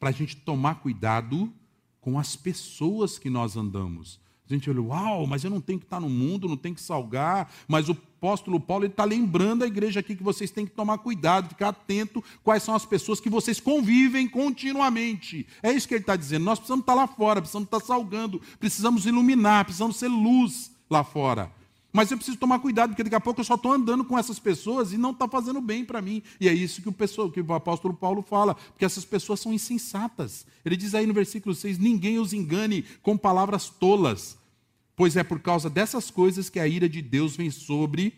para 0.00 0.08
a 0.08 0.12
gente 0.12 0.34
tomar 0.34 0.76
cuidado 0.76 1.52
com 2.00 2.18
as 2.18 2.34
pessoas 2.34 3.18
que 3.18 3.28
nós 3.28 3.56
andamos. 3.56 4.18
A 4.52 4.58
gente 4.58 4.68
olha, 4.68 4.82
uau, 4.82 5.26
mas 5.26 5.44
eu 5.44 5.50
não 5.50 5.60
tenho 5.60 5.78
que 5.78 5.86
estar 5.86 6.00
no 6.00 6.10
mundo, 6.10 6.48
não 6.48 6.56
tenho 6.56 6.74
que 6.74 6.80
salgar. 6.80 7.50
Mas 7.66 7.88
o 7.88 7.92
apóstolo 7.92 8.60
Paulo 8.60 8.86
está 8.86 9.04
lembrando 9.04 9.64
a 9.64 9.66
igreja 9.66 10.00
aqui 10.00 10.14
que 10.14 10.22
vocês 10.22 10.50
têm 10.50 10.66
que 10.66 10.72
tomar 10.72 10.98
cuidado, 10.98 11.48
ficar 11.48 11.68
atento 11.68 12.22
quais 12.44 12.62
são 12.62 12.74
as 12.74 12.84
pessoas 12.84 13.18
que 13.18 13.30
vocês 13.30 13.58
convivem 13.58 14.28
continuamente. 14.28 15.46
É 15.62 15.72
isso 15.72 15.88
que 15.88 15.94
ele 15.94 16.02
está 16.02 16.16
dizendo. 16.16 16.44
Nós 16.44 16.58
precisamos 16.58 16.82
estar 16.82 16.94
lá 16.94 17.06
fora, 17.06 17.40
precisamos 17.40 17.66
estar 17.66 17.80
salgando, 17.80 18.40
precisamos 18.60 19.06
iluminar, 19.06 19.64
precisamos 19.64 19.96
ser 19.96 20.08
luz 20.08 20.70
lá 20.88 21.02
fora. 21.02 21.50
Mas 21.92 22.10
eu 22.10 22.16
preciso 22.16 22.38
tomar 22.38 22.58
cuidado, 22.58 22.90
porque 22.90 23.02
daqui 23.02 23.14
a 23.14 23.20
pouco 23.20 23.40
eu 23.40 23.44
só 23.44 23.54
estou 23.54 23.72
andando 23.72 24.04
com 24.04 24.18
essas 24.18 24.38
pessoas 24.38 24.92
e 24.92 24.96
não 24.96 25.10
está 25.10 25.28
fazendo 25.28 25.60
bem 25.60 25.84
para 25.84 26.00
mim. 26.00 26.22
E 26.40 26.48
é 26.48 26.52
isso 26.52 26.80
que 26.80 26.88
o, 26.88 26.92
pessoa, 26.92 27.30
que 27.30 27.40
o 27.40 27.52
apóstolo 27.52 27.92
Paulo 27.92 28.22
fala, 28.22 28.54
porque 28.54 28.84
essas 28.84 29.04
pessoas 29.04 29.40
são 29.40 29.52
insensatas. 29.52 30.46
Ele 30.64 30.76
diz 30.76 30.94
aí 30.94 31.06
no 31.06 31.12
versículo 31.12 31.54
6: 31.54 31.78
ninguém 31.78 32.18
os 32.18 32.32
engane 32.32 32.84
com 33.02 33.16
palavras 33.16 33.68
tolas, 33.68 34.38
pois 34.96 35.16
é 35.16 35.22
por 35.22 35.40
causa 35.40 35.70
dessas 35.70 36.10
coisas 36.10 36.48
que 36.50 36.60
a 36.60 36.66
ira 36.66 36.88
de 36.88 37.02
Deus 37.02 37.36
vem 37.36 37.50
sobre 37.50 38.14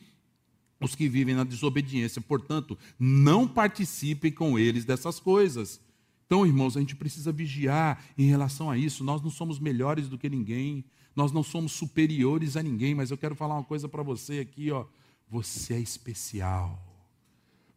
os 0.81 0.95
que 0.95 1.09
vivem 1.09 1.35
na 1.35 1.45
desobediência. 1.45 2.21
Portanto, 2.21 2.79
não 2.99 3.47
participem 3.47 4.33
com 4.33 4.59
eles 4.59 4.85
dessas 4.85 5.19
coisas. 5.19 5.81
Então, 6.27 6.47
irmãos, 6.47 6.77
a 6.77 6.81
gente 6.81 6.97
precisa 6.97 7.33
vigiar 7.33 8.05
em 8.17 8.27
relação 8.27 8.71
a 8.71 8.77
isso. 8.77 9.05
Nós 9.05 9.23
não 9.23 9.31
somos 9.31 9.59
melhores 9.59 10.09
do 10.09 10.19
que 10.19 10.29
ninguém. 10.29 10.85
Nós 11.15 11.33
não 11.33 11.43
somos 11.43 11.73
superiores 11.73 12.57
a 12.57 12.63
ninguém, 12.63 12.95
mas 12.95 13.11
eu 13.11 13.17
quero 13.17 13.35
falar 13.35 13.55
uma 13.55 13.65
coisa 13.65 13.89
para 13.89 14.03
você 14.03 14.41
aqui, 14.41 14.71
ó. 14.71 14.87
Você 15.29 15.75
é 15.75 15.81
especial. 15.81 16.94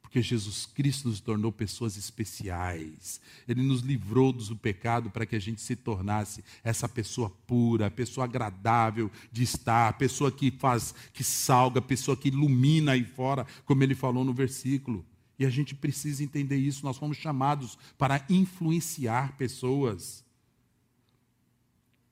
Porque 0.07 0.21
Jesus 0.21 0.65
Cristo 0.65 1.09
nos 1.09 1.19
tornou 1.19 1.51
pessoas 1.51 1.97
especiais. 1.97 3.19
Ele 3.45 3.61
nos 3.61 3.81
livrou 3.81 4.31
do 4.31 4.55
pecado 4.55 5.09
para 5.09 5.25
que 5.25 5.35
a 5.35 5.39
gente 5.39 5.59
se 5.59 5.75
tornasse 5.75 6.41
essa 6.63 6.87
pessoa 6.87 7.29
pura, 7.45 7.91
pessoa 7.91 8.23
agradável 8.23 9.11
de 9.29 9.43
estar, 9.43 9.97
pessoa 9.97 10.31
que 10.31 10.49
faz, 10.49 10.95
que 11.11 11.25
salga, 11.25 11.81
pessoa 11.81 12.15
que 12.15 12.29
ilumina 12.29 12.93
aí 12.93 13.03
fora, 13.03 13.45
como 13.65 13.83
ele 13.83 13.95
falou 13.95 14.23
no 14.23 14.33
versículo. 14.33 15.05
E 15.37 15.45
a 15.45 15.49
gente 15.49 15.75
precisa 15.75 16.23
entender 16.23 16.55
isso. 16.55 16.85
Nós 16.85 16.95
fomos 16.95 17.17
chamados 17.17 17.77
para 17.97 18.25
influenciar 18.29 19.35
pessoas 19.35 20.25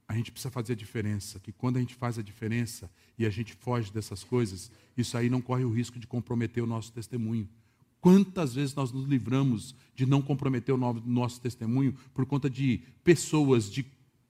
a 0.07 0.13
gente 0.13 0.31
precisa 0.31 0.51
fazer 0.51 0.73
a 0.73 0.75
diferença, 0.75 1.39
que 1.39 1.51
quando 1.51 1.77
a 1.77 1.79
gente 1.79 1.95
faz 1.95 2.19
a 2.19 2.21
diferença 2.21 2.91
e 3.17 3.25
a 3.25 3.29
gente 3.29 3.53
foge 3.53 3.91
dessas 3.91 4.23
coisas, 4.23 4.69
isso 4.95 5.17
aí 5.17 5.31
não 5.31 5.41
corre 5.41 5.63
o 5.63 5.71
risco 5.71 5.97
de 5.97 6.05
comprometer 6.05 6.61
o 6.61 6.67
nosso 6.67 6.91
testemunho. 6.91 7.49
Quantas 8.05 8.53
vezes 8.53 8.75
nós 8.75 8.91
nos 8.91 9.07
livramos 9.07 9.73
de 9.95 10.05
não 10.05 10.21
comprometer 10.21 10.75
o 10.75 10.77
nosso 10.77 11.41
testemunho 11.41 11.95
por 12.13 12.23
conta 12.23 12.47
de 12.47 12.83
pessoas, 13.03 13.67
de 13.67 13.83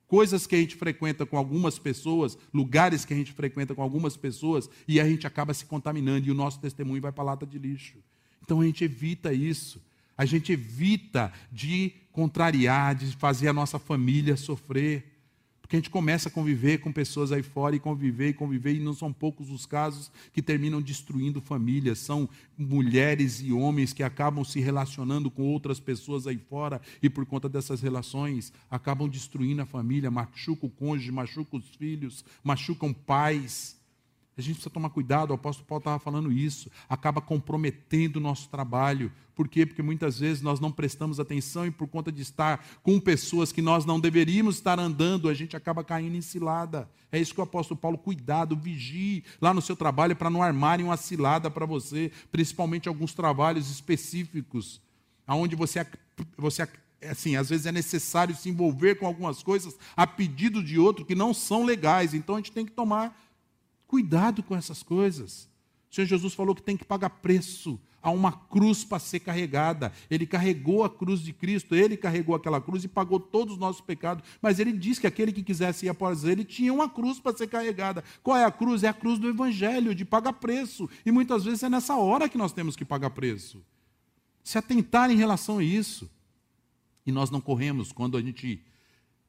coisas 0.07 0.47
que 0.47 0.55
a 0.55 0.57
gente 0.57 0.77
frequenta 0.77 1.25
com 1.25 1.37
algumas 1.37 1.77
pessoas, 1.77 2.37
lugares 2.53 3.03
que 3.03 3.13
a 3.13 3.17
gente 3.17 3.33
frequenta 3.33 3.75
com 3.75 3.81
algumas 3.81 4.15
pessoas, 4.15 4.69
e 4.87 4.97
a 4.97 5.05
gente 5.05 5.27
acaba 5.27 5.53
se 5.53 5.65
contaminando 5.65 6.25
e 6.25 6.31
o 6.31 6.33
nosso 6.33 6.57
testemunho 6.61 7.01
vai 7.01 7.11
para 7.11 7.21
a 7.23 7.25
lata 7.25 7.45
de 7.45 7.59
lixo. 7.59 7.97
Então 8.41 8.61
a 8.61 8.65
gente 8.65 8.81
evita 8.81 9.33
isso. 9.33 9.81
A 10.17 10.23
gente 10.23 10.53
evita 10.53 11.33
de 11.51 11.91
contrariar, 12.13 12.95
de 12.95 13.07
fazer 13.17 13.49
a 13.49 13.53
nossa 13.53 13.77
família 13.77 14.37
sofrer. 14.37 15.14
A 15.75 15.77
gente 15.77 15.89
começa 15.89 16.29
a 16.29 16.31
conviver 16.31 16.77
com 16.77 16.89
pessoas 16.89 17.33
aí 17.33 17.43
fora 17.43 17.75
e 17.75 17.79
conviver 17.81 18.29
e 18.29 18.33
conviver, 18.33 18.75
e 18.75 18.79
não 18.79 18.93
são 18.93 19.11
poucos 19.11 19.49
os 19.49 19.65
casos 19.65 20.09
que 20.31 20.41
terminam 20.41 20.81
destruindo 20.81 21.41
famílias. 21.41 21.99
São 21.99 22.29
mulheres 22.57 23.41
e 23.41 23.51
homens 23.51 23.91
que 23.91 24.01
acabam 24.01 24.45
se 24.45 24.61
relacionando 24.61 25.29
com 25.29 25.43
outras 25.43 25.77
pessoas 25.77 26.27
aí 26.27 26.37
fora 26.37 26.79
e, 27.03 27.09
por 27.09 27.25
conta 27.25 27.49
dessas 27.49 27.81
relações, 27.81 28.53
acabam 28.71 29.09
destruindo 29.09 29.63
a 29.63 29.65
família, 29.65 30.09
machucam 30.09 30.69
o 30.69 30.71
cônjuge, 30.71 31.11
machucam 31.11 31.59
os 31.59 31.67
filhos, 31.75 32.23
machucam 32.41 32.93
pais. 32.93 33.75
A 34.37 34.41
gente 34.41 34.55
precisa 34.55 34.69
tomar 34.69 34.89
cuidado, 34.89 35.31
o 35.31 35.33
apóstolo 35.33 35.65
Paulo 35.65 35.79
estava 35.79 35.97
falando 35.97 36.29
isso, 36.29 36.69
acaba 36.89 37.21
comprometendo 37.21 38.17
o 38.17 38.19
nosso 38.19 38.49
trabalho. 38.49 39.09
Por 39.33 39.47
quê? 39.47 39.65
Porque 39.65 39.81
muitas 39.81 40.19
vezes 40.19 40.41
nós 40.41 40.59
não 40.59 40.71
prestamos 40.71 41.19
atenção 41.21 41.65
e 41.65 41.71
por 41.71 41.87
conta 41.87 42.11
de 42.11 42.21
estar 42.21 42.65
com 42.83 42.99
pessoas 42.99 43.53
que 43.53 43.61
nós 43.61 43.85
não 43.85 43.97
deveríamos 43.97 44.55
estar 44.55 44.77
andando, 44.77 45.29
a 45.29 45.33
gente 45.33 45.55
acaba 45.55 45.85
caindo 45.85 46.17
em 46.17 46.21
cilada. 46.21 46.89
É 47.11 47.19
isso 47.19 47.33
que 47.33 47.39
o 47.39 47.43
apóstolo 47.43 47.79
Paulo, 47.79 47.97
cuidado, 47.97 48.57
vigie 48.57 49.23
lá 49.39 49.53
no 49.53 49.61
seu 49.61 49.75
trabalho 49.75 50.17
para 50.17 50.29
não 50.29 50.43
armarem 50.43 50.85
uma 50.85 50.97
cilada 50.97 51.49
para 51.49 51.65
você, 51.65 52.11
principalmente 52.29 52.89
alguns 52.89 53.13
trabalhos 53.13 53.71
específicos, 53.71 54.81
aonde 55.25 55.55
você, 55.55 55.87
você 56.37 56.67
assim, 57.09 57.37
às 57.37 57.49
vezes 57.49 57.65
é 57.65 57.71
necessário 57.71 58.35
se 58.35 58.49
envolver 58.49 58.95
com 58.95 59.05
algumas 59.05 59.41
coisas 59.43 59.77
a 59.95 60.05
pedido 60.05 60.61
de 60.61 60.77
outro 60.77 61.05
que 61.05 61.15
não 61.15 61.33
são 61.33 61.63
legais. 61.63 62.13
Então 62.13 62.35
a 62.35 62.39
gente 62.39 62.51
tem 62.51 62.65
que 62.65 62.71
tomar 62.71 63.17
Cuidado 63.87 64.43
com 64.43 64.55
essas 64.55 64.81
coisas. 64.83 65.49
O 65.91 65.95
Senhor 65.95 66.07
Jesus 66.07 66.33
falou 66.33 66.55
que 66.55 66.61
tem 66.61 66.75
que 66.75 66.85
pagar 66.85 67.09
preço. 67.09 67.79
Há 68.01 68.11
uma 68.11 68.31
cruz 68.31 68.83
para 68.83 68.99
ser 68.99 69.19
carregada. 69.19 69.91
Ele 70.11 70.27
carregou 70.27 70.83
a 70.83 70.89
cruz 70.89 71.21
de 71.21 71.33
Cristo, 71.33 71.73
ele 71.73 71.97
carregou 71.97 72.35
aquela 72.35 72.61
cruz 72.61 72.83
e 72.83 72.87
pagou 72.87 73.19
todos 73.19 73.55
os 73.55 73.59
nossos 73.59 73.81
pecados. 73.81 74.23
Mas 74.39 74.59
ele 74.59 74.71
disse 74.71 75.01
que 75.01 75.07
aquele 75.07 75.31
que 75.31 75.41
quisesse 75.41 75.87
ir 75.87 75.89
após 75.89 76.23
ele 76.23 76.43
tinha 76.43 76.71
uma 76.71 76.87
cruz 76.87 77.19
para 77.19 77.35
ser 77.35 77.47
carregada. 77.47 78.03
Qual 78.21 78.37
é 78.37 78.45
a 78.45 78.51
cruz? 78.51 78.83
É 78.83 78.89
a 78.89 78.93
cruz 78.93 79.17
do 79.17 79.27
Evangelho, 79.27 79.95
de 79.95 80.05
pagar 80.05 80.33
preço. 80.33 80.87
E 81.03 81.11
muitas 81.11 81.43
vezes 81.45 81.63
é 81.63 81.69
nessa 81.69 81.95
hora 81.95 82.29
que 82.29 82.37
nós 82.37 82.53
temos 82.53 82.75
que 82.75 82.85
pagar 82.85 83.09
preço. 83.09 83.65
Se 84.43 84.59
atentar 84.59 85.09
em 85.09 85.15
relação 85.15 85.57
a 85.57 85.63
isso. 85.63 86.07
E 87.07 87.11
nós 87.11 87.31
não 87.31 87.41
corremos 87.41 87.91
quando 87.91 88.17
a 88.17 88.21
gente 88.21 88.61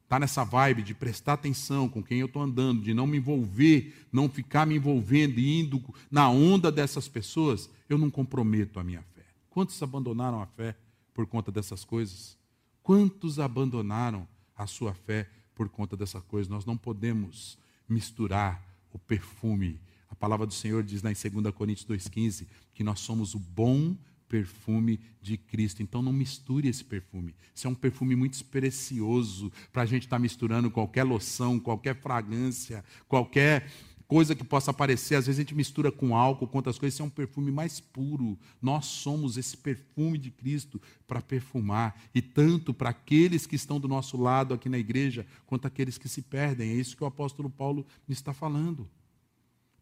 está 0.07 0.17
nessa 0.17 0.45
vibe 0.45 0.83
de 0.83 0.93
prestar 0.93 1.33
atenção 1.33 1.89
com 1.89 2.01
quem 2.01 2.19
eu 2.19 2.27
estou 2.27 2.41
andando, 2.41 2.81
de 2.81 2.93
não 2.93 3.05
me 3.05 3.17
envolver, 3.17 3.93
não 4.09 4.29
ficar 4.29 4.65
me 4.65 4.77
envolvendo 4.77 5.37
e 5.37 5.59
indo 5.59 5.83
na 6.09 6.29
onda 6.29 6.71
dessas 6.71 7.09
pessoas, 7.09 7.69
eu 7.89 7.97
não 7.97 8.09
comprometo 8.09 8.79
a 8.79 8.83
minha 8.85 9.01
fé. 9.01 9.25
Quantos 9.49 9.83
abandonaram 9.83 10.41
a 10.41 10.45
fé 10.45 10.77
por 11.13 11.27
conta 11.27 11.51
dessas 11.51 11.83
coisas? 11.83 12.37
Quantos 12.81 13.37
abandonaram 13.37 14.25
a 14.55 14.65
sua 14.65 14.93
fé 14.93 15.29
por 15.53 15.67
conta 15.67 15.97
dessas 15.97 16.23
coisas? 16.23 16.47
Nós 16.47 16.65
não 16.65 16.77
podemos 16.77 17.57
misturar 17.87 18.63
o 18.93 18.97
perfume. 18.97 19.77
A 20.09 20.15
palavra 20.15 20.45
do 20.45 20.53
Senhor 20.53 20.83
diz 20.83 21.01
lá 21.01 21.11
em 21.11 21.41
2 21.41 21.53
Coríntios 21.53 21.85
2,15 21.85 22.47
que 22.73 22.81
nós 22.81 23.01
somos 23.01 23.35
o 23.35 23.39
bom 23.39 23.93
perfume 24.27 24.99
de 25.21 25.37
Cristo. 25.37 25.81
Então 25.81 26.01
não 26.01 26.13
misture 26.13 26.67
esse 26.67 26.83
perfume. 26.83 27.35
Isso 27.53 27.67
é 27.67 27.69
um 27.69 27.75
perfume 27.75 28.15
muito 28.15 28.43
precioso 28.45 29.51
para 29.71 29.83
a 29.83 29.85
gente 29.85 30.03
estar 30.03 30.17
tá 30.17 30.21
misturando 30.21 30.71
qualquer 30.71 31.03
loção, 31.03 31.59
qualquer 31.59 31.95
fragrância, 31.95 32.83
qualquer 33.07 33.67
coisa 34.07 34.33
que 34.35 34.43
possa 34.43 34.71
aparecer. 34.71 35.15
Às 35.15 35.25
vezes 35.27 35.39
a 35.39 35.41
gente 35.41 35.55
mistura 35.55 35.91
com 35.91 36.15
álcool, 36.15 36.47
com 36.47 36.57
outras 36.57 36.79
coisas. 36.79 36.95
Isso 36.95 37.03
é 37.03 37.05
um 37.05 37.09
perfume 37.09 37.51
mais 37.51 37.79
puro. 37.79 38.37
Nós 38.61 38.85
somos 38.85 39.37
esse 39.37 39.57
perfume 39.57 40.17
de 40.17 40.31
Cristo 40.31 40.81
para 41.05 41.21
perfumar. 41.21 41.99
E 42.15 42.21
tanto 42.21 42.73
para 42.73 42.89
aqueles 42.89 43.45
que 43.45 43.55
estão 43.55 43.79
do 43.79 43.87
nosso 43.87 44.17
lado 44.17 44.53
aqui 44.53 44.69
na 44.69 44.77
igreja, 44.77 45.25
quanto 45.45 45.67
aqueles 45.67 45.97
que 45.97 46.07
se 46.07 46.21
perdem. 46.21 46.69
É 46.69 46.75
isso 46.75 46.95
que 46.95 47.03
o 47.03 47.07
apóstolo 47.07 47.49
Paulo 47.49 47.85
está 48.07 48.33
falando. 48.33 48.89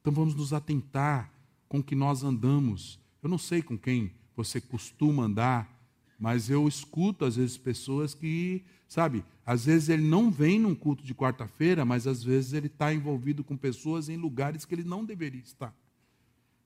Então 0.01 0.12
vamos 0.12 0.36
nos 0.36 0.53
atentar 0.53 1.31
com 1.67 1.81
que 1.81 1.95
nós 1.95 2.23
andamos. 2.23 2.99
Eu 3.21 3.29
não 3.29 3.38
sei 3.38 3.62
com 3.62 3.77
quem 3.77 4.12
você 4.36 4.60
costuma 4.60 5.24
andar, 5.24 5.76
mas 6.19 6.50
eu 6.50 6.67
escuto 6.67 7.26
às 7.26 7.36
vezes 7.36 7.58
pessoas 7.58 8.13
que, 8.13 8.63
sabe, 8.88 9.24
às 9.45 9.65
vezes 9.65 9.89
ele 9.89 10.04
não 10.04 10.32
vem 10.32 10.60
num 10.60 10.74
culto 10.74 11.04
de 11.04 11.13
quarta-feira, 11.13 11.86
mas 11.86 12.08
às 12.08 12.24
vezes 12.24 12.54
ele 12.54 12.67
está 12.67 12.93
envolvido 12.93 13.43
com 13.43 13.56
pessoas 13.56 14.10
em 14.10 14.17
lugares 14.17 14.65
que 14.65 14.74
ele 14.74 14.84
não 14.84 15.04
deveria 15.04 15.41
estar. 15.41 15.74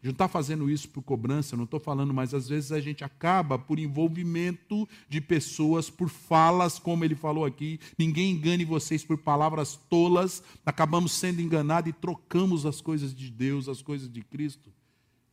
A 0.01 0.05
gente 0.05 0.13
não 0.13 0.25
está 0.25 0.29
fazendo 0.29 0.69
isso 0.69 0.87
por 0.87 1.01
cobrança, 1.01 1.57
não 1.57 1.65
estou 1.65 1.79
falando, 1.79 2.13
mas 2.13 2.33
às 2.33 2.47
vezes 2.47 2.71
a 2.71 2.79
gente 2.79 3.03
acaba 3.03 3.59
por 3.59 3.77
envolvimento 3.77 4.87
de 5.09 5.19
pessoas, 5.19 5.89
por 5.89 6.07
falas, 6.07 6.79
como 6.79 7.03
ele 7.03 7.15
falou 7.15 7.43
aqui. 7.43 7.81
Ninguém 7.97 8.31
engane 8.31 8.63
vocês 8.63 9.03
por 9.03 9.17
palavras 9.17 9.75
tolas. 9.89 10.41
Acabamos 10.65 11.11
sendo 11.11 11.41
enganados 11.41 11.89
e 11.89 11.93
trocamos 11.93 12.65
as 12.65 12.79
coisas 12.79 13.13
de 13.13 13.29
Deus, 13.29 13.67
as 13.67 13.81
coisas 13.81 14.09
de 14.09 14.21
Cristo. 14.21 14.71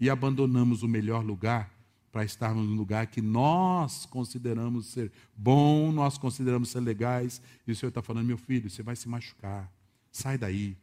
E 0.00 0.10
abandonamos 0.10 0.82
o 0.82 0.88
melhor 0.88 1.24
lugar 1.24 1.75
para 2.16 2.24
estarmos 2.24 2.66
no 2.66 2.74
lugar 2.74 3.08
que 3.08 3.20
nós 3.20 4.06
consideramos 4.06 4.86
ser 4.86 5.12
bom, 5.36 5.92
nós 5.92 6.16
consideramos 6.16 6.70
ser 6.70 6.80
legais. 6.80 7.42
E 7.66 7.72
o 7.72 7.76
Senhor 7.76 7.90
está 7.90 8.00
falando, 8.00 8.24
meu 8.24 8.38
filho, 8.38 8.70
você 8.70 8.82
vai 8.82 8.96
se 8.96 9.06
machucar. 9.06 9.70
Sai 10.10 10.38
daí. 10.38 10.74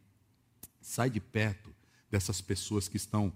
Sai 0.79 1.09
de 1.09 1.19
perto 1.19 1.71
dessas 2.11 2.39
pessoas 2.39 2.87
que 2.87 2.97
estão 2.97 3.33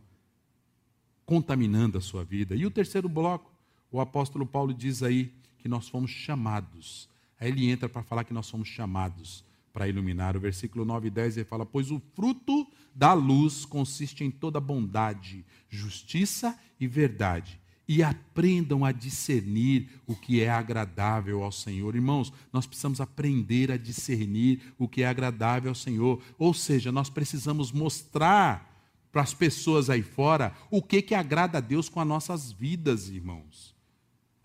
contaminando 1.26 1.98
a 1.98 2.02
sua 2.02 2.24
vida. 2.24 2.56
E 2.56 2.68
o 2.68 2.70
terceiro 2.70 3.10
bloco, 3.10 3.52
o 3.92 4.00
apóstolo 4.00 4.46
Paulo 4.46 4.76
diz 4.76 5.02
aí 5.02 5.34
que 5.58 5.68
nós 5.68 5.90
fomos 5.90 6.12
chamados. 6.12 7.10
Aí 7.40 7.50
ele 7.50 7.68
entra 7.68 7.90
para 7.90 8.04
falar 8.04 8.26
que 8.26 8.34
nós 8.34 8.46
somos 8.46 8.68
chamados 8.68 9.44
para 9.74 9.88
iluminar. 9.88 10.38
O 10.38 10.40
versículo 10.40 10.86
9 10.86 11.08
e 11.08 11.10
10 11.10 11.38
ele 11.38 11.46
fala: 11.46 11.66
Pois 11.66 11.90
o 11.90 12.00
fruto 12.14 12.72
da 12.94 13.14
luz 13.14 13.66
consiste 13.66 14.24
em 14.24 14.30
toda 14.30 14.60
bondade, 14.60 15.44
justiça 15.68 16.56
e 16.80 16.86
verdade. 16.86 17.60
E 17.88 18.04
aprendam 18.04 18.84
a 18.84 18.92
discernir 18.92 19.90
o 20.06 20.16
que 20.16 20.42
é 20.42 20.50
agradável 20.50 21.44
ao 21.44 21.52
Senhor. 21.52 21.96
Irmãos, 21.96 22.34
nós 22.52 22.66
precisamos 22.66 23.00
aprender 23.00 23.72
a 23.72 23.78
discernir 23.78 24.62
o 24.78 24.88
que 24.88 25.04
é 25.04 25.08
agradável 25.08 25.70
ao 25.70 25.76
Senhor. 25.76 26.22
Ou 26.38 26.54
seja, 26.54 26.92
nós 26.92 27.10
precisamos 27.10 27.72
mostrar 27.72 28.78
para 29.12 29.22
as 29.22 29.34
pessoas 29.34 29.90
aí 29.90 30.04
fora 30.04 30.54
o 30.70 30.82
que, 30.82 31.02
que 31.02 31.16
agrada 31.16 31.58
a 31.58 31.62
Deus 31.62 31.90
com 31.90 32.00
as 32.00 32.08
nossas 32.08 32.52
vidas, 32.52 33.10
irmãos. 33.10 33.76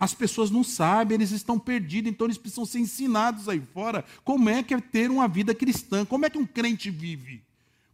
As 0.02 0.14
pessoas 0.14 0.50
não 0.50 0.64
sabem, 0.64 1.14
eles 1.14 1.30
estão 1.30 1.58
perdidos, 1.58 2.10
então 2.10 2.26
eles 2.26 2.36
precisam 2.36 2.64
ser 2.64 2.80
ensinados 2.80 3.48
aí 3.48 3.60
fora 3.72 4.04
como 4.24 4.48
é 4.48 4.60
que 4.62 4.74
é 4.74 4.80
ter 4.80 5.10
uma 5.10 5.28
vida 5.28 5.54
cristã, 5.54 6.04
como 6.04 6.26
é 6.26 6.30
que 6.30 6.38
um 6.38 6.46
crente 6.46 6.90
vive. 6.90 7.42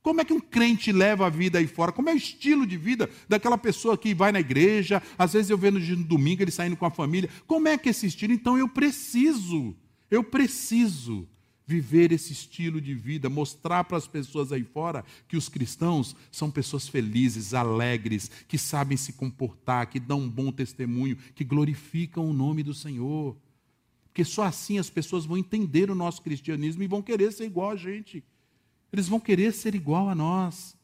Como 0.08 0.22
é 0.22 0.24
que 0.24 0.32
um 0.32 0.40
crente 0.40 0.90
leva 0.90 1.26
a 1.26 1.28
vida 1.28 1.58
aí 1.58 1.66
fora? 1.66 1.92
Como 1.92 2.08
é 2.08 2.14
o 2.14 2.16
estilo 2.16 2.66
de 2.66 2.78
vida 2.78 3.10
daquela 3.28 3.58
pessoa 3.58 3.98
que 3.98 4.14
vai 4.14 4.32
na 4.32 4.40
igreja? 4.40 5.02
Às 5.18 5.34
vezes 5.34 5.50
eu 5.50 5.58
vejo 5.58 5.94
no 5.94 6.02
domingo 6.02 6.42
ele 6.42 6.50
saindo 6.50 6.78
com 6.78 6.86
a 6.86 6.90
família. 6.90 7.28
Como 7.46 7.68
é 7.68 7.76
que 7.76 7.90
é 7.90 7.92
esse 7.92 8.06
estilo? 8.06 8.32
Então 8.32 8.56
eu 8.56 8.66
preciso, 8.70 9.76
eu 10.10 10.24
preciso 10.24 11.28
viver 11.66 12.10
esse 12.10 12.32
estilo 12.32 12.80
de 12.80 12.94
vida, 12.94 13.28
mostrar 13.28 13.84
para 13.84 13.98
as 13.98 14.06
pessoas 14.06 14.50
aí 14.50 14.64
fora 14.64 15.04
que 15.28 15.36
os 15.36 15.50
cristãos 15.50 16.16
são 16.32 16.50
pessoas 16.50 16.88
felizes, 16.88 17.52
alegres, 17.52 18.30
que 18.48 18.56
sabem 18.56 18.96
se 18.96 19.12
comportar, 19.12 19.90
que 19.90 20.00
dão 20.00 20.20
um 20.20 20.30
bom 20.30 20.50
testemunho, 20.50 21.18
que 21.34 21.44
glorificam 21.44 22.30
o 22.30 22.32
nome 22.32 22.62
do 22.62 22.72
Senhor. 22.72 23.36
Porque 24.04 24.24
só 24.24 24.44
assim 24.44 24.78
as 24.78 24.88
pessoas 24.88 25.26
vão 25.26 25.36
entender 25.36 25.90
o 25.90 25.94
nosso 25.94 26.22
cristianismo 26.22 26.82
e 26.82 26.88
vão 26.88 27.02
querer 27.02 27.30
ser 27.30 27.44
igual 27.44 27.72
a 27.72 27.76
gente. 27.76 28.24
Eles 28.92 29.08
vão 29.08 29.20
querer 29.20 29.52
ser 29.52 29.74
igual 29.74 30.08
a 30.08 30.14
nós. 30.14 30.76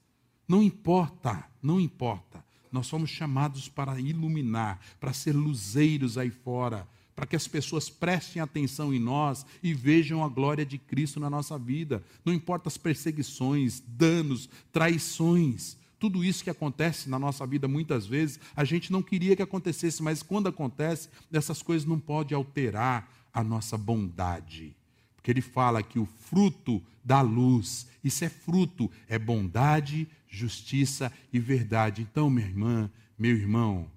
Não 0.46 0.62
importa, 0.62 1.44
não 1.62 1.80
importa. 1.80 2.44
Nós 2.70 2.86
somos 2.86 3.10
chamados 3.10 3.68
para 3.68 4.00
iluminar, 4.00 4.80
para 4.98 5.12
ser 5.12 5.32
luzeiros 5.32 6.18
aí 6.18 6.30
fora, 6.30 6.88
para 7.14 7.26
que 7.26 7.36
as 7.36 7.46
pessoas 7.46 7.88
prestem 7.88 8.42
atenção 8.42 8.92
em 8.92 8.98
nós 8.98 9.46
e 9.62 9.72
vejam 9.72 10.24
a 10.24 10.28
glória 10.28 10.66
de 10.66 10.76
Cristo 10.76 11.20
na 11.20 11.30
nossa 11.30 11.56
vida. 11.56 12.04
Não 12.24 12.32
importa 12.32 12.68
as 12.68 12.76
perseguições, 12.76 13.82
danos, 13.86 14.48
traições, 14.72 15.76
tudo 16.04 16.22
isso 16.22 16.44
que 16.44 16.50
acontece 16.50 17.08
na 17.08 17.18
nossa 17.18 17.46
vida 17.46 17.66
muitas 17.66 18.04
vezes, 18.04 18.38
a 18.54 18.64
gente 18.64 18.92
não 18.92 19.02
queria 19.02 19.34
que 19.34 19.42
acontecesse, 19.42 20.02
mas 20.02 20.22
quando 20.22 20.48
acontece, 20.48 21.08
essas 21.32 21.62
coisas 21.62 21.88
não 21.88 21.98
podem 21.98 22.36
alterar 22.36 23.10
a 23.32 23.42
nossa 23.42 23.78
bondade. 23.78 24.76
Porque 25.24 25.30
ele 25.30 25.40
fala 25.40 25.82
que 25.82 25.98
o 25.98 26.04
fruto 26.04 26.82
da 27.02 27.22
luz, 27.22 27.86
isso 28.04 28.26
é 28.26 28.28
fruto, 28.28 28.90
é 29.08 29.18
bondade, 29.18 30.06
justiça 30.28 31.10
e 31.32 31.38
verdade. 31.38 32.02
Então, 32.02 32.28
minha 32.28 32.46
irmã, 32.46 32.90
meu 33.18 33.34
irmão, 33.34 33.90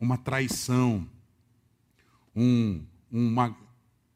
uma 0.00 0.16
traição, 0.16 1.06
um, 2.34 2.82
uma 3.12 3.54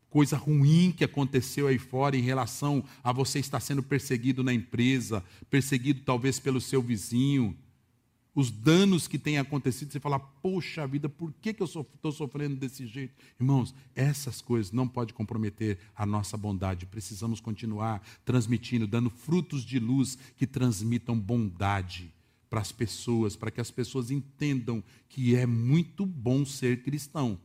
coisa 0.08 0.38
ruim 0.38 0.90
que 0.90 1.04
aconteceu 1.04 1.66
aí 1.66 1.78
fora 1.78 2.16
em 2.16 2.22
relação 2.22 2.82
a 3.04 3.12
você 3.12 3.38
estar 3.38 3.60
sendo 3.60 3.82
perseguido 3.82 4.42
na 4.42 4.54
empresa, 4.54 5.22
perseguido 5.50 6.00
talvez 6.00 6.38
pelo 6.38 6.62
seu 6.62 6.80
vizinho, 6.80 7.54
os 8.38 8.52
danos 8.52 9.08
que 9.08 9.18
têm 9.18 9.36
acontecido, 9.36 9.90
você 9.90 9.98
fala, 9.98 10.20
poxa 10.20 10.86
vida, 10.86 11.08
por 11.08 11.32
que, 11.40 11.52
que 11.52 11.60
eu 11.60 11.64
estou 11.66 12.12
sofrendo 12.12 12.54
desse 12.54 12.86
jeito? 12.86 13.12
Irmãos, 13.40 13.74
essas 13.96 14.40
coisas 14.40 14.70
não 14.70 14.86
podem 14.86 15.12
comprometer 15.12 15.76
a 15.92 16.06
nossa 16.06 16.36
bondade. 16.36 16.86
Precisamos 16.86 17.40
continuar 17.40 18.00
transmitindo, 18.24 18.86
dando 18.86 19.10
frutos 19.10 19.64
de 19.64 19.80
luz 19.80 20.16
que 20.36 20.46
transmitam 20.46 21.18
bondade 21.18 22.14
para 22.48 22.60
as 22.60 22.70
pessoas, 22.70 23.34
para 23.34 23.50
que 23.50 23.60
as 23.60 23.72
pessoas 23.72 24.08
entendam 24.08 24.84
que 25.08 25.34
é 25.34 25.44
muito 25.44 26.06
bom 26.06 26.44
ser 26.44 26.84
cristão. 26.84 27.40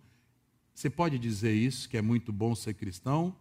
Você 0.76 0.92
pode 0.92 1.18
dizer 1.18 1.56
isso, 1.56 1.90
que 1.90 1.98
é 1.98 2.04
muito 2.04 2.32
bom 2.32 2.54
ser 2.54 2.76
cristão? 2.76 3.36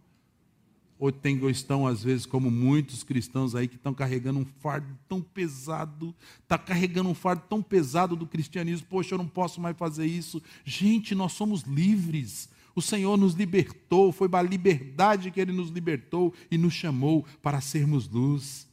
Ou, 1.03 1.11
tem, 1.11 1.37
ou 1.43 1.49
estão, 1.49 1.85
às 1.85 2.01
vezes, 2.01 2.25
como 2.25 2.49
muitos 2.49 3.03
cristãos 3.03 3.55
aí, 3.55 3.67
que 3.67 3.75
estão 3.75 3.93
carregando 3.93 4.39
um 4.39 4.45
fardo 4.45 4.97
tão 5.05 5.21
pesado, 5.21 6.15
está 6.41 6.57
carregando 6.57 7.09
um 7.09 7.13
fardo 7.13 7.43
tão 7.49 7.61
pesado 7.61 8.15
do 8.15 8.25
cristianismo, 8.25 8.87
poxa, 8.89 9.13
eu 9.13 9.17
não 9.17 9.27
posso 9.27 9.59
mais 9.59 9.75
fazer 9.75 10.05
isso. 10.05 10.41
Gente, 10.63 11.13
nós 11.13 11.33
somos 11.33 11.63
livres. 11.63 12.47
O 12.73 12.81
Senhor 12.81 13.17
nos 13.17 13.33
libertou, 13.33 14.13
foi 14.13 14.29
a 14.31 14.41
liberdade 14.41 15.29
que 15.29 15.41
Ele 15.41 15.51
nos 15.51 15.71
libertou 15.71 16.33
e 16.49 16.57
nos 16.57 16.73
chamou 16.73 17.25
para 17.41 17.59
sermos 17.59 18.07
luz. 18.07 18.65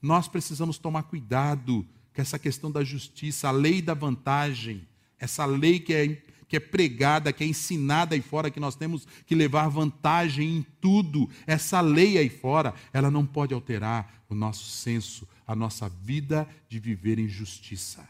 Nós 0.00 0.26
precisamos 0.26 0.78
tomar 0.78 1.02
cuidado 1.02 1.86
com 2.14 2.22
essa 2.22 2.38
questão 2.38 2.70
da 2.70 2.82
justiça, 2.82 3.48
a 3.48 3.52
lei 3.52 3.82
da 3.82 3.92
vantagem, 3.92 4.88
essa 5.18 5.44
lei 5.44 5.78
que 5.78 5.92
é 5.92 6.22
que 6.54 6.58
é 6.58 6.60
pregada, 6.60 7.32
que 7.32 7.42
é 7.42 7.46
ensinada 7.48 8.14
aí 8.14 8.22
fora, 8.22 8.48
que 8.48 8.60
nós 8.60 8.76
temos 8.76 9.08
que 9.26 9.34
levar 9.34 9.66
vantagem 9.66 10.58
em 10.58 10.62
tudo. 10.80 11.28
Essa 11.48 11.80
lei 11.80 12.16
aí 12.16 12.28
fora, 12.28 12.72
ela 12.92 13.10
não 13.10 13.26
pode 13.26 13.52
alterar 13.52 14.22
o 14.28 14.36
nosso 14.36 14.70
senso, 14.70 15.26
a 15.44 15.56
nossa 15.56 15.88
vida 15.88 16.48
de 16.68 16.78
viver 16.78 17.18
em 17.18 17.26
justiça. 17.26 18.08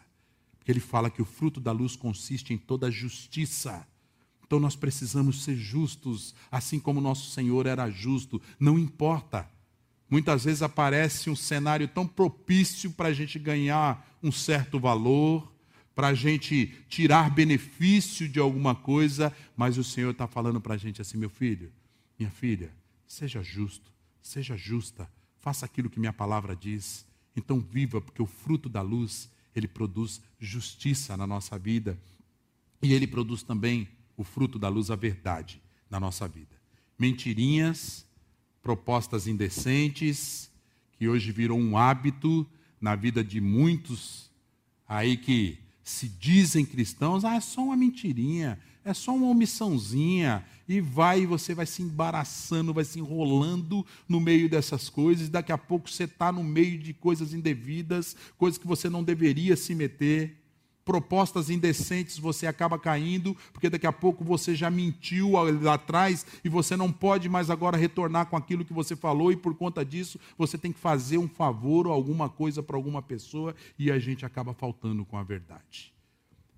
Porque 0.59 0.71
ele 0.71 0.81
fala 0.81 1.09
que 1.09 1.23
o 1.23 1.25
fruto 1.25 1.59
da 1.59 1.73
luz 1.73 1.97
consiste 1.97 2.53
em 2.53 2.59
toda 2.59 2.91
justiça. 2.91 3.87
Então 4.47 4.61
nós 4.61 4.77
precisamos 4.77 5.43
ser 5.43 5.57
justos, 5.57 6.35
assim 6.53 6.79
como 6.79 7.01
nosso 7.01 7.31
Senhor 7.31 7.65
era 7.65 7.89
justo, 7.89 8.43
não 8.61 8.79
importa. 8.79 9.49
Muitas 10.11 10.45
vezes 10.45 10.61
aparece 10.61 11.31
um 11.31 11.37
cenário 11.37 11.89
tão 11.89 12.07
propício 12.07 12.91
para 12.91 13.09
a 13.09 13.15
gente 13.15 13.39
ganhar 13.39 14.07
um 14.23 14.31
certo 14.31 14.79
valor, 14.79 15.51
para 15.95 16.09
a 16.09 16.15
gente 16.15 16.75
tirar 16.89 17.31
benefício 17.31 18.29
de 18.29 18.41
alguma 18.41 18.75
coisa, 18.75 19.35
mas 19.57 19.79
o 19.79 19.85
Senhor 19.85 20.11
está 20.11 20.27
falando 20.27 20.61
para 20.61 20.75
a 20.75 20.77
gente 20.77 21.01
assim: 21.01 21.17
meu 21.17 21.31
filho, 21.31 21.73
minha 22.19 22.31
filha, 22.31 22.73
seja 23.07 23.43
justo, 23.43 23.93
seja 24.21 24.57
justa, 24.57 25.09
faça 25.39 25.65
aquilo 25.65 25.89
que 25.89 26.01
minha 26.01 26.13
palavra 26.13 26.57
diz. 26.57 27.07
Então 27.37 27.61
viva, 27.61 28.01
porque 28.01 28.23
o 28.23 28.27
fruto 28.27 28.69
da 28.69 28.83
luz, 28.83 29.31
ele 29.55 29.69
produz 29.69 30.21
justiça 30.39 31.17
na 31.17 31.27
nossa 31.27 31.59
vida. 31.59 31.99
E 32.83 32.93
ele 32.93 33.07
produz 33.07 33.43
também 33.43 33.89
o 34.17 34.25
fruto 34.25 34.59
da 34.59 34.69
luz, 34.69 34.91
a 34.91 34.97
verdade, 34.97 35.61
na 35.89 35.99
nossa 35.99 36.29
vida. 36.29 36.55
Mentirinhas, 36.99 38.07
propostas 38.63 39.27
indecentes, 39.27 40.51
que 40.93 41.09
hoje 41.09 41.33
virou 41.33 41.59
um 41.59 41.77
hábito 41.77 42.47
na 42.81 42.95
vida 42.95 43.25
de 43.25 43.41
muitos 43.41 44.31
aí 44.87 45.17
que 45.17 45.59
se 45.85 46.09
dizem 46.09 46.65
cristãos, 46.65 47.25
ah, 47.25 47.35
é 47.35 47.41
só 47.41 47.63
uma 47.63 47.77
mentirinha, 47.77 48.59
é 48.85 48.95
só 48.95 49.15
uma 49.15 49.29
omissãozinha, 49.29 50.45
e 50.67 50.81
vai, 50.81 51.21
e 51.21 51.27
você 51.27 51.55
vai 51.55 51.67
se 51.67 51.83
embaraçando, 51.83 52.73
vai 52.73 52.85
se 52.85 52.99
enrolando 52.99 53.85
no 54.09 54.19
meio 54.19 54.49
dessas 54.49 54.89
coisas, 54.89 55.29
e 55.29 55.31
daqui 55.31 55.53
a 55.53 55.59
pouco 55.59 55.91
você 55.91 56.05
está 56.05 56.33
no 56.33 56.43
meio 56.43 56.79
de 56.79 56.95
coisas 56.95 57.35
indevidas, 57.35 58.17
coisas 58.39 58.59
que 58.59 58.67
você 58.67 58.89
não 58.89 59.05
deveria 59.05 59.57
se 59.57 59.75
meter 59.75 60.44
propostas 60.85 61.49
indecentes 61.49 62.19
você 62.19 62.47
acaba 62.47 62.79
caindo, 62.79 63.35
porque 63.53 63.71
daqui 63.71 63.87
a 63.87 63.93
pouco 63.93 64.23
você 64.23 64.55
já 64.55 64.71
mentiu 64.71 65.33
lá 65.33 65.75
atrás 65.75 66.27
e 66.45 66.49
você 66.49 66.77
não 66.77 66.93
pode 66.93 67.29
mais 67.29 67.51
agora 67.51 67.77
retornar 67.77 68.27
com 68.27 68.37
aquilo 68.37 68.65
que 68.65 68.73
você 68.73 68.95
falou, 68.95 69.33
e 69.33 69.37
por 69.37 69.55
conta 69.55 69.85
disso 69.85 70.19
você 70.37 70.59
tem 70.59 70.73
que 70.73 70.79
fazer 70.79 71.19
um 71.19 71.29
favor 71.29 71.87
ou 71.87 71.93
alguma 71.93 72.29
coisa 72.29 72.63
para 72.63 72.77
alguma 72.77 73.03
pessoa 73.03 73.55
e 73.79 73.91
a 73.91 73.99
gente 73.99 74.27
acaba 74.27 74.53
faltando 74.53 75.05
com 75.05 75.17
a 75.17 75.23
verdade. 75.23 75.93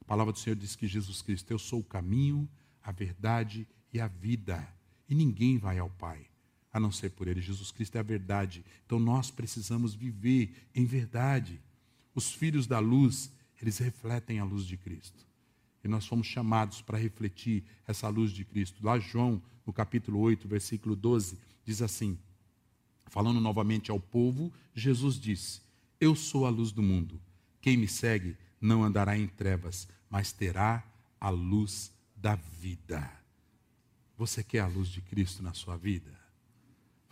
A 0.00 0.04
palavra 0.04 0.32
do 0.32 0.38
Senhor 0.38 0.56
diz 0.56 0.76
que 0.76 0.86
Jesus 0.86 1.22
Cristo, 1.22 1.50
eu 1.50 1.58
sou 1.58 1.80
o 1.80 1.84
caminho, 1.84 2.48
a 2.82 2.92
verdade 2.92 3.66
e 3.92 4.00
a 4.00 4.06
vida, 4.06 4.66
e 5.08 5.14
ninguém 5.14 5.58
vai 5.58 5.78
ao 5.78 5.90
Pai 5.90 6.26
a 6.72 6.80
não 6.80 6.92
ser 6.92 7.10
por 7.10 7.26
Ele. 7.26 7.40
Jesus 7.40 7.70
Cristo 7.70 7.96
é 7.96 8.00
a 8.00 8.02
verdade, 8.02 8.62
então 8.84 8.98
nós 8.98 9.30
precisamos 9.30 9.94
viver 9.94 10.52
em 10.74 10.84
verdade. 10.84 11.58
Os 12.14 12.32
filhos 12.32 12.66
da 12.66 12.78
luz 12.78 13.32
eles 13.60 13.78
refletem 13.78 14.38
a 14.38 14.44
luz 14.44 14.64
de 14.64 14.76
Cristo. 14.76 15.26
E 15.82 15.88
nós 15.88 16.06
fomos 16.06 16.26
chamados 16.26 16.82
para 16.82 16.98
refletir 16.98 17.64
essa 17.86 18.08
luz 18.08 18.32
de 18.32 18.44
Cristo. 18.44 18.84
Lá, 18.84 18.98
João, 18.98 19.40
no 19.64 19.72
capítulo 19.72 20.18
8, 20.20 20.48
versículo 20.48 20.96
12, 20.96 21.38
diz 21.64 21.80
assim: 21.80 22.18
falando 23.06 23.40
novamente 23.40 23.90
ao 23.90 24.00
povo, 24.00 24.52
Jesus 24.74 25.18
disse: 25.18 25.60
Eu 26.00 26.14
sou 26.14 26.46
a 26.46 26.50
luz 26.50 26.72
do 26.72 26.82
mundo. 26.82 27.20
Quem 27.60 27.76
me 27.76 27.88
segue 27.88 28.36
não 28.60 28.84
andará 28.84 29.16
em 29.16 29.26
trevas, 29.26 29.88
mas 30.10 30.32
terá 30.32 30.84
a 31.20 31.30
luz 31.30 31.92
da 32.14 32.34
vida. 32.34 33.10
Você 34.16 34.42
quer 34.42 34.60
a 34.60 34.66
luz 34.66 34.88
de 34.88 35.00
Cristo 35.00 35.42
na 35.42 35.52
sua 35.52 35.76
vida? 35.76 36.12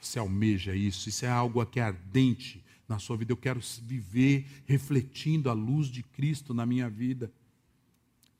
Você 0.00 0.18
almeja 0.18 0.74
isso? 0.74 1.08
Isso 1.08 1.24
é 1.24 1.30
algo 1.30 1.64
que 1.66 1.80
é 1.80 1.82
ardente 1.82 2.63
na 2.88 2.98
sua 2.98 3.16
vida. 3.16 3.32
Eu 3.32 3.36
quero 3.36 3.60
viver 3.82 4.46
refletindo 4.66 5.50
a 5.50 5.52
luz 5.52 5.88
de 5.88 6.02
Cristo 6.02 6.52
na 6.52 6.66
minha 6.66 6.88
vida. 6.88 7.32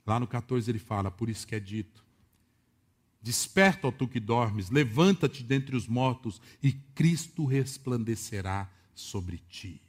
Lá 0.06 0.20
no 0.20 0.26
14 0.26 0.70
ele 0.70 0.78
fala: 0.78 1.10
Por 1.10 1.28
isso 1.28 1.46
que 1.46 1.54
é 1.54 1.60
dito: 1.60 2.04
Desperta, 3.22 3.88
ó 3.88 3.90
tu 3.90 4.06
que 4.06 4.20
dormes, 4.20 4.70
levanta-te 4.70 5.42
dentre 5.42 5.74
os 5.74 5.86
mortos, 5.86 6.40
e 6.62 6.72
Cristo 6.72 7.44
resplandecerá 7.44 8.70
sobre 8.94 9.38
ti. 9.48 9.80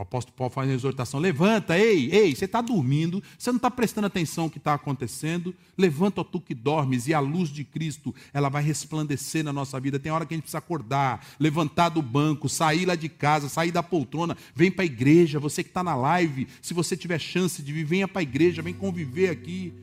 O 0.00 0.02
apóstolo 0.02 0.34
Paulo 0.34 0.50
faz 0.50 0.66
uma 0.66 0.74
exortação: 0.74 1.20
levanta, 1.20 1.78
ei, 1.78 2.10
ei, 2.10 2.34
você 2.34 2.46
está 2.46 2.62
dormindo, 2.62 3.22
você 3.36 3.50
não 3.50 3.58
está 3.58 3.70
prestando 3.70 4.06
atenção 4.06 4.44
no 4.44 4.50
que 4.50 4.56
está 4.56 4.72
acontecendo. 4.72 5.54
Levanta, 5.76 6.22
ó 6.22 6.24
tu 6.24 6.40
que 6.40 6.54
dormes, 6.54 7.06
e 7.06 7.12
a 7.12 7.20
luz 7.20 7.50
de 7.50 7.64
Cristo, 7.64 8.14
ela 8.32 8.48
vai 8.48 8.62
resplandecer 8.62 9.44
na 9.44 9.52
nossa 9.52 9.78
vida. 9.78 9.98
Tem 9.98 10.10
hora 10.10 10.24
que 10.24 10.32
a 10.32 10.36
gente 10.36 10.44
precisa 10.44 10.56
acordar, 10.56 11.22
levantar 11.38 11.90
do 11.90 12.00
banco, 12.00 12.48
sair 12.48 12.86
lá 12.86 12.94
de 12.94 13.10
casa, 13.10 13.50
sair 13.50 13.70
da 13.70 13.82
poltrona, 13.82 14.38
vem 14.54 14.70
para 14.70 14.84
a 14.84 14.86
igreja. 14.86 15.38
Você 15.38 15.62
que 15.62 15.68
está 15.68 15.84
na 15.84 15.94
live, 15.94 16.48
se 16.62 16.72
você 16.72 16.96
tiver 16.96 17.18
chance 17.18 17.62
de 17.62 17.70
vir, 17.70 17.84
venha 17.84 18.08
para 18.08 18.20
a 18.20 18.22
igreja, 18.22 18.62
vem 18.62 18.72
conviver 18.72 19.28
aqui. 19.28 19.74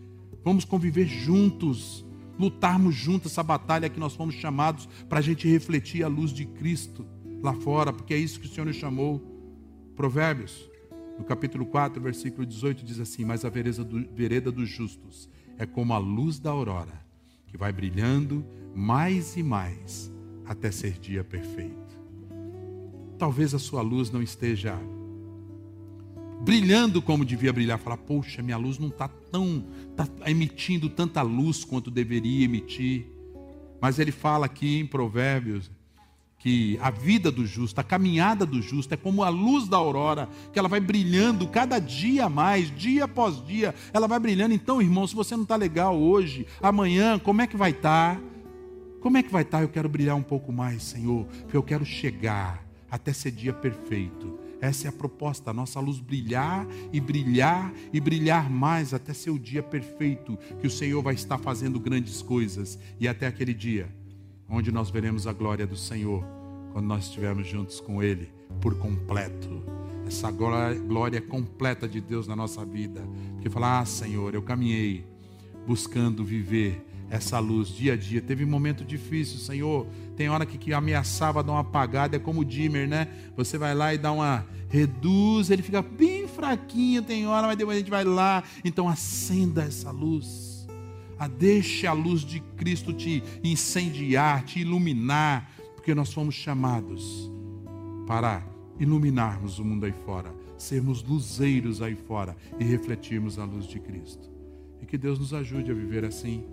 Vamos 0.43 0.65
conviver 0.65 1.05
juntos, 1.05 2.03
lutarmos 2.39 2.95
juntos 2.95 3.33
essa 3.33 3.43
batalha 3.43 3.87
que 3.87 3.99
nós 3.99 4.15
fomos 4.15 4.33
chamados 4.33 4.89
para 5.07 5.19
a 5.19 5.21
gente 5.21 5.47
refletir 5.47 6.03
a 6.03 6.07
luz 6.07 6.33
de 6.33 6.45
Cristo 6.45 7.05
lá 7.39 7.53
fora, 7.53 7.93
porque 7.93 8.15
é 8.15 8.17
isso 8.17 8.39
que 8.39 8.47
o 8.47 8.49
Senhor 8.49 8.65
nos 8.65 8.77
chamou. 8.77 9.36
Provérbios, 9.97 10.69
no 11.17 11.25
capítulo 11.25 11.65
4, 11.65 11.99
versículo 11.99 12.45
18, 12.45 12.85
diz 12.85 12.99
assim: 12.99 13.25
Mas 13.25 13.43
a 13.43 13.49
vereda, 13.49 13.83
do, 13.83 14.07
vereda 14.13 14.51
dos 14.51 14.69
justos 14.69 15.27
é 15.57 15.65
como 15.65 15.91
a 15.91 15.97
luz 15.97 16.37
da 16.37 16.51
aurora, 16.51 17.03
que 17.47 17.57
vai 17.57 17.73
brilhando 17.73 18.45
mais 18.75 19.35
e 19.35 19.41
mais 19.41 20.11
até 20.45 20.69
ser 20.69 20.99
dia 20.99 21.23
perfeito. 21.23 21.97
Talvez 23.17 23.55
a 23.55 23.59
sua 23.59 23.81
luz 23.81 24.11
não 24.11 24.21
esteja 24.21 24.79
brilhando 26.41 27.01
como 27.01 27.25
devia 27.25 27.51
brilhar. 27.51 27.79
Falar, 27.79 27.97
poxa, 27.97 28.43
minha 28.43 28.57
luz 28.57 28.77
não 28.77 28.89
está 28.89 29.07
tão, 29.07 29.65
está 29.89 30.07
emitindo 30.29 30.91
tanta 30.91 31.23
luz 31.23 31.65
quanto 31.65 31.89
deveria 31.89 32.45
emitir. 32.45 33.07
Mas 33.81 33.97
ele 33.97 34.11
fala 34.11 34.45
aqui 34.45 34.77
em 34.79 34.85
Provérbios 34.85 35.71
que 36.39 36.77
a 36.81 36.91
vida 36.91 37.31
do 37.31 37.45
justo, 37.45 37.79
a 37.79 37.83
caminhada 37.83 38.45
do 38.45 38.61
justo 38.61 38.93
é 38.93 38.97
como 38.97 39.23
a 39.23 39.29
luz 39.29 39.67
da 39.67 39.77
aurora, 39.77 40.29
que 40.53 40.59
ela 40.59 40.67
vai 40.67 40.79
brilhando 40.79 41.47
cada 41.47 41.79
dia 41.79 42.29
mais, 42.29 42.73
dia 42.75 43.05
após 43.05 43.43
dia, 43.45 43.73
ela 43.91 44.07
vai 44.07 44.19
brilhando. 44.19 44.53
Então, 44.53 44.81
irmão, 44.81 45.07
se 45.07 45.15
você 45.15 45.35
não 45.35 45.43
está 45.43 45.55
legal 45.55 45.99
hoje, 45.99 46.45
amanhã, 46.61 47.17
como 47.17 47.41
é 47.41 47.47
que 47.47 47.57
vai 47.57 47.71
estar? 47.71 48.15
Tá? 48.15 48.21
Como 49.01 49.17
é 49.17 49.23
que 49.23 49.31
vai 49.31 49.41
estar? 49.41 49.59
Tá? 49.59 49.63
Eu 49.63 49.69
quero 49.69 49.89
brilhar 49.89 50.15
um 50.15 50.23
pouco 50.23 50.51
mais, 50.51 50.83
Senhor, 50.83 51.25
porque 51.25 51.57
eu 51.57 51.63
quero 51.63 51.85
chegar 51.85 52.63
até 52.89 53.11
ser 53.11 53.31
dia 53.31 53.53
perfeito. 53.53 54.39
Essa 54.61 54.87
é 54.87 54.89
a 54.89 54.93
proposta, 54.93 55.51
a 55.51 55.53
nossa 55.53 55.79
luz 55.79 55.99
brilhar 55.99 56.67
e 56.91 56.99
brilhar 56.99 57.73
e 57.93 57.99
brilhar 57.99 58.49
mais 58.49 58.93
até 58.93 59.13
ser 59.13 59.29
o 59.29 59.39
dia 59.39 59.61
perfeito, 59.61 60.37
que 60.59 60.67
o 60.67 60.71
Senhor 60.71 61.01
vai 61.01 61.13
estar 61.13 61.37
fazendo 61.37 61.79
grandes 61.79 62.21
coisas 62.21 62.77
e 62.99 63.07
até 63.07 63.27
aquele 63.27 63.53
dia 63.53 63.87
onde 64.49 64.71
nós 64.71 64.89
veremos 64.89 65.27
a 65.27 65.33
glória 65.33 65.67
do 65.67 65.75
Senhor 65.75 66.23
quando 66.71 66.85
nós 66.85 67.05
estivermos 67.05 67.47
juntos 67.47 67.79
com 67.79 68.01
Ele 68.01 68.31
por 68.61 68.77
completo. 68.77 69.63
Essa 70.05 70.31
glória 70.31 71.21
completa 71.21 71.87
de 71.87 71.99
Deus 71.99 72.27
na 72.27 72.35
nossa 72.35 72.63
vida. 72.63 73.01
Porque 73.33 73.49
falar, 73.49 73.79
ah, 73.79 73.85
Senhor, 73.85 74.33
eu 74.33 74.41
caminhei 74.41 75.05
buscando 75.65 76.23
viver 76.23 76.85
essa 77.09 77.39
luz 77.39 77.67
dia 77.69 77.93
a 77.93 77.97
dia. 77.97 78.21
Teve 78.21 78.45
um 78.45 78.49
momento 78.49 78.85
difícil, 78.85 79.37
Senhor. 79.37 79.85
Tem 80.15 80.29
hora 80.29 80.45
que, 80.45 80.57
que 80.57 80.73
ameaçava 80.73 81.43
dar 81.43 81.51
uma 81.51 81.61
apagada, 81.61 82.15
é 82.15 82.19
como 82.19 82.41
o 82.41 82.45
dimmer, 82.45 82.87
né? 82.87 83.07
Você 83.35 83.57
vai 83.57 83.75
lá 83.75 83.93
e 83.93 83.97
dá 83.97 84.11
uma 84.11 84.45
reduz, 84.69 85.49
ele 85.49 85.61
fica 85.61 85.81
bem 85.81 86.27
fraquinho, 86.27 87.01
tem 87.01 87.27
hora, 87.27 87.47
mas 87.47 87.57
depois 87.57 87.75
a 87.75 87.79
gente 87.79 87.91
vai 87.91 88.03
lá. 88.03 88.43
Então 88.63 88.87
acenda 88.87 89.63
essa 89.63 89.91
luz 89.91 90.56
deixe 91.25 91.87
a 91.87 91.93
luz 91.93 92.21
de 92.21 92.41
Cristo 92.57 92.93
te 92.93 93.23
incendiar, 93.43 94.43
te 94.43 94.59
iluminar, 94.59 95.49
porque 95.73 95.95
nós 95.95 96.13
fomos 96.13 96.35
chamados 96.35 97.31
para 98.05 98.45
iluminarmos 98.79 99.57
o 99.57 99.65
mundo 99.65 99.85
aí 99.85 99.93
fora, 100.05 100.31
sermos 100.57 101.01
luzeiros 101.01 101.81
aí 101.81 101.95
fora 101.95 102.35
e 102.59 102.63
refletirmos 102.63 103.39
a 103.39 103.45
luz 103.45 103.65
de 103.65 103.79
Cristo. 103.79 104.29
E 104.81 104.85
que 104.85 104.97
Deus 104.97 105.17
nos 105.17 105.33
ajude 105.33 105.71
a 105.71 105.73
viver 105.73 106.05
assim. 106.05 106.43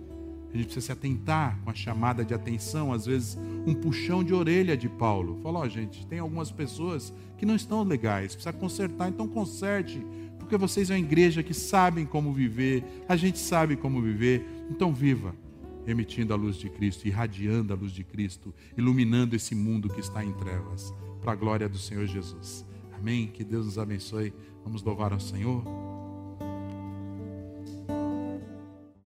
A 0.51 0.57
gente 0.57 0.67
precisa 0.67 0.85
se 0.85 0.91
atentar 0.91 1.59
com 1.63 1.69
a 1.69 1.73
chamada 1.73 2.23
de 2.23 2.33
atenção, 2.33 2.93
às 2.93 3.05
vezes 3.05 3.37
um 3.67 3.73
puxão 3.73 4.23
de 4.23 4.33
orelha 4.33 4.77
de 4.77 4.87
Paulo. 4.87 5.37
Falou, 5.43 5.61
oh, 5.61 5.69
gente, 5.69 6.07
tem 6.07 6.19
algumas 6.19 6.49
pessoas 6.49 7.13
que 7.37 7.45
não 7.45 7.55
estão 7.55 7.83
legais, 7.83 8.33
precisa 8.33 8.53
consertar, 8.53 9.09
então 9.09 9.27
conserte 9.27 10.01
porque 10.45 10.57
vocês 10.57 10.91
é 10.91 10.93
uma 10.93 10.99
igreja 10.99 11.41
que 11.41 11.55
sabem 11.55 12.05
como 12.05 12.31
viver, 12.31 12.83
a 13.09 13.15
gente 13.15 13.39
sabe 13.39 13.75
como 13.75 13.99
viver, 13.99 14.45
então 14.69 14.93
viva 14.93 15.35
emitindo 15.87 16.33
a 16.33 16.35
luz 16.35 16.57
de 16.57 16.69
Cristo, 16.69 17.07
irradiando 17.07 17.73
a 17.73 17.75
luz 17.75 17.91
de 17.91 18.03
Cristo, 18.03 18.53
iluminando 18.77 19.35
esse 19.35 19.53
mundo 19.53 19.89
que 19.89 19.99
está 19.99 20.23
em 20.23 20.33
trevas, 20.33 20.93
para 21.21 21.33
a 21.33 21.35
glória 21.35 21.69
do 21.69 21.77
Senhor 21.77 22.05
Jesus. 22.07 22.65
Amém? 22.93 23.27
Que 23.27 23.43
Deus 23.43 23.65
nos 23.65 23.77
abençoe. 23.77 24.33
Vamos 24.63 24.81
louvar 24.81 25.13
ao 25.13 25.19
Senhor. 25.19 25.63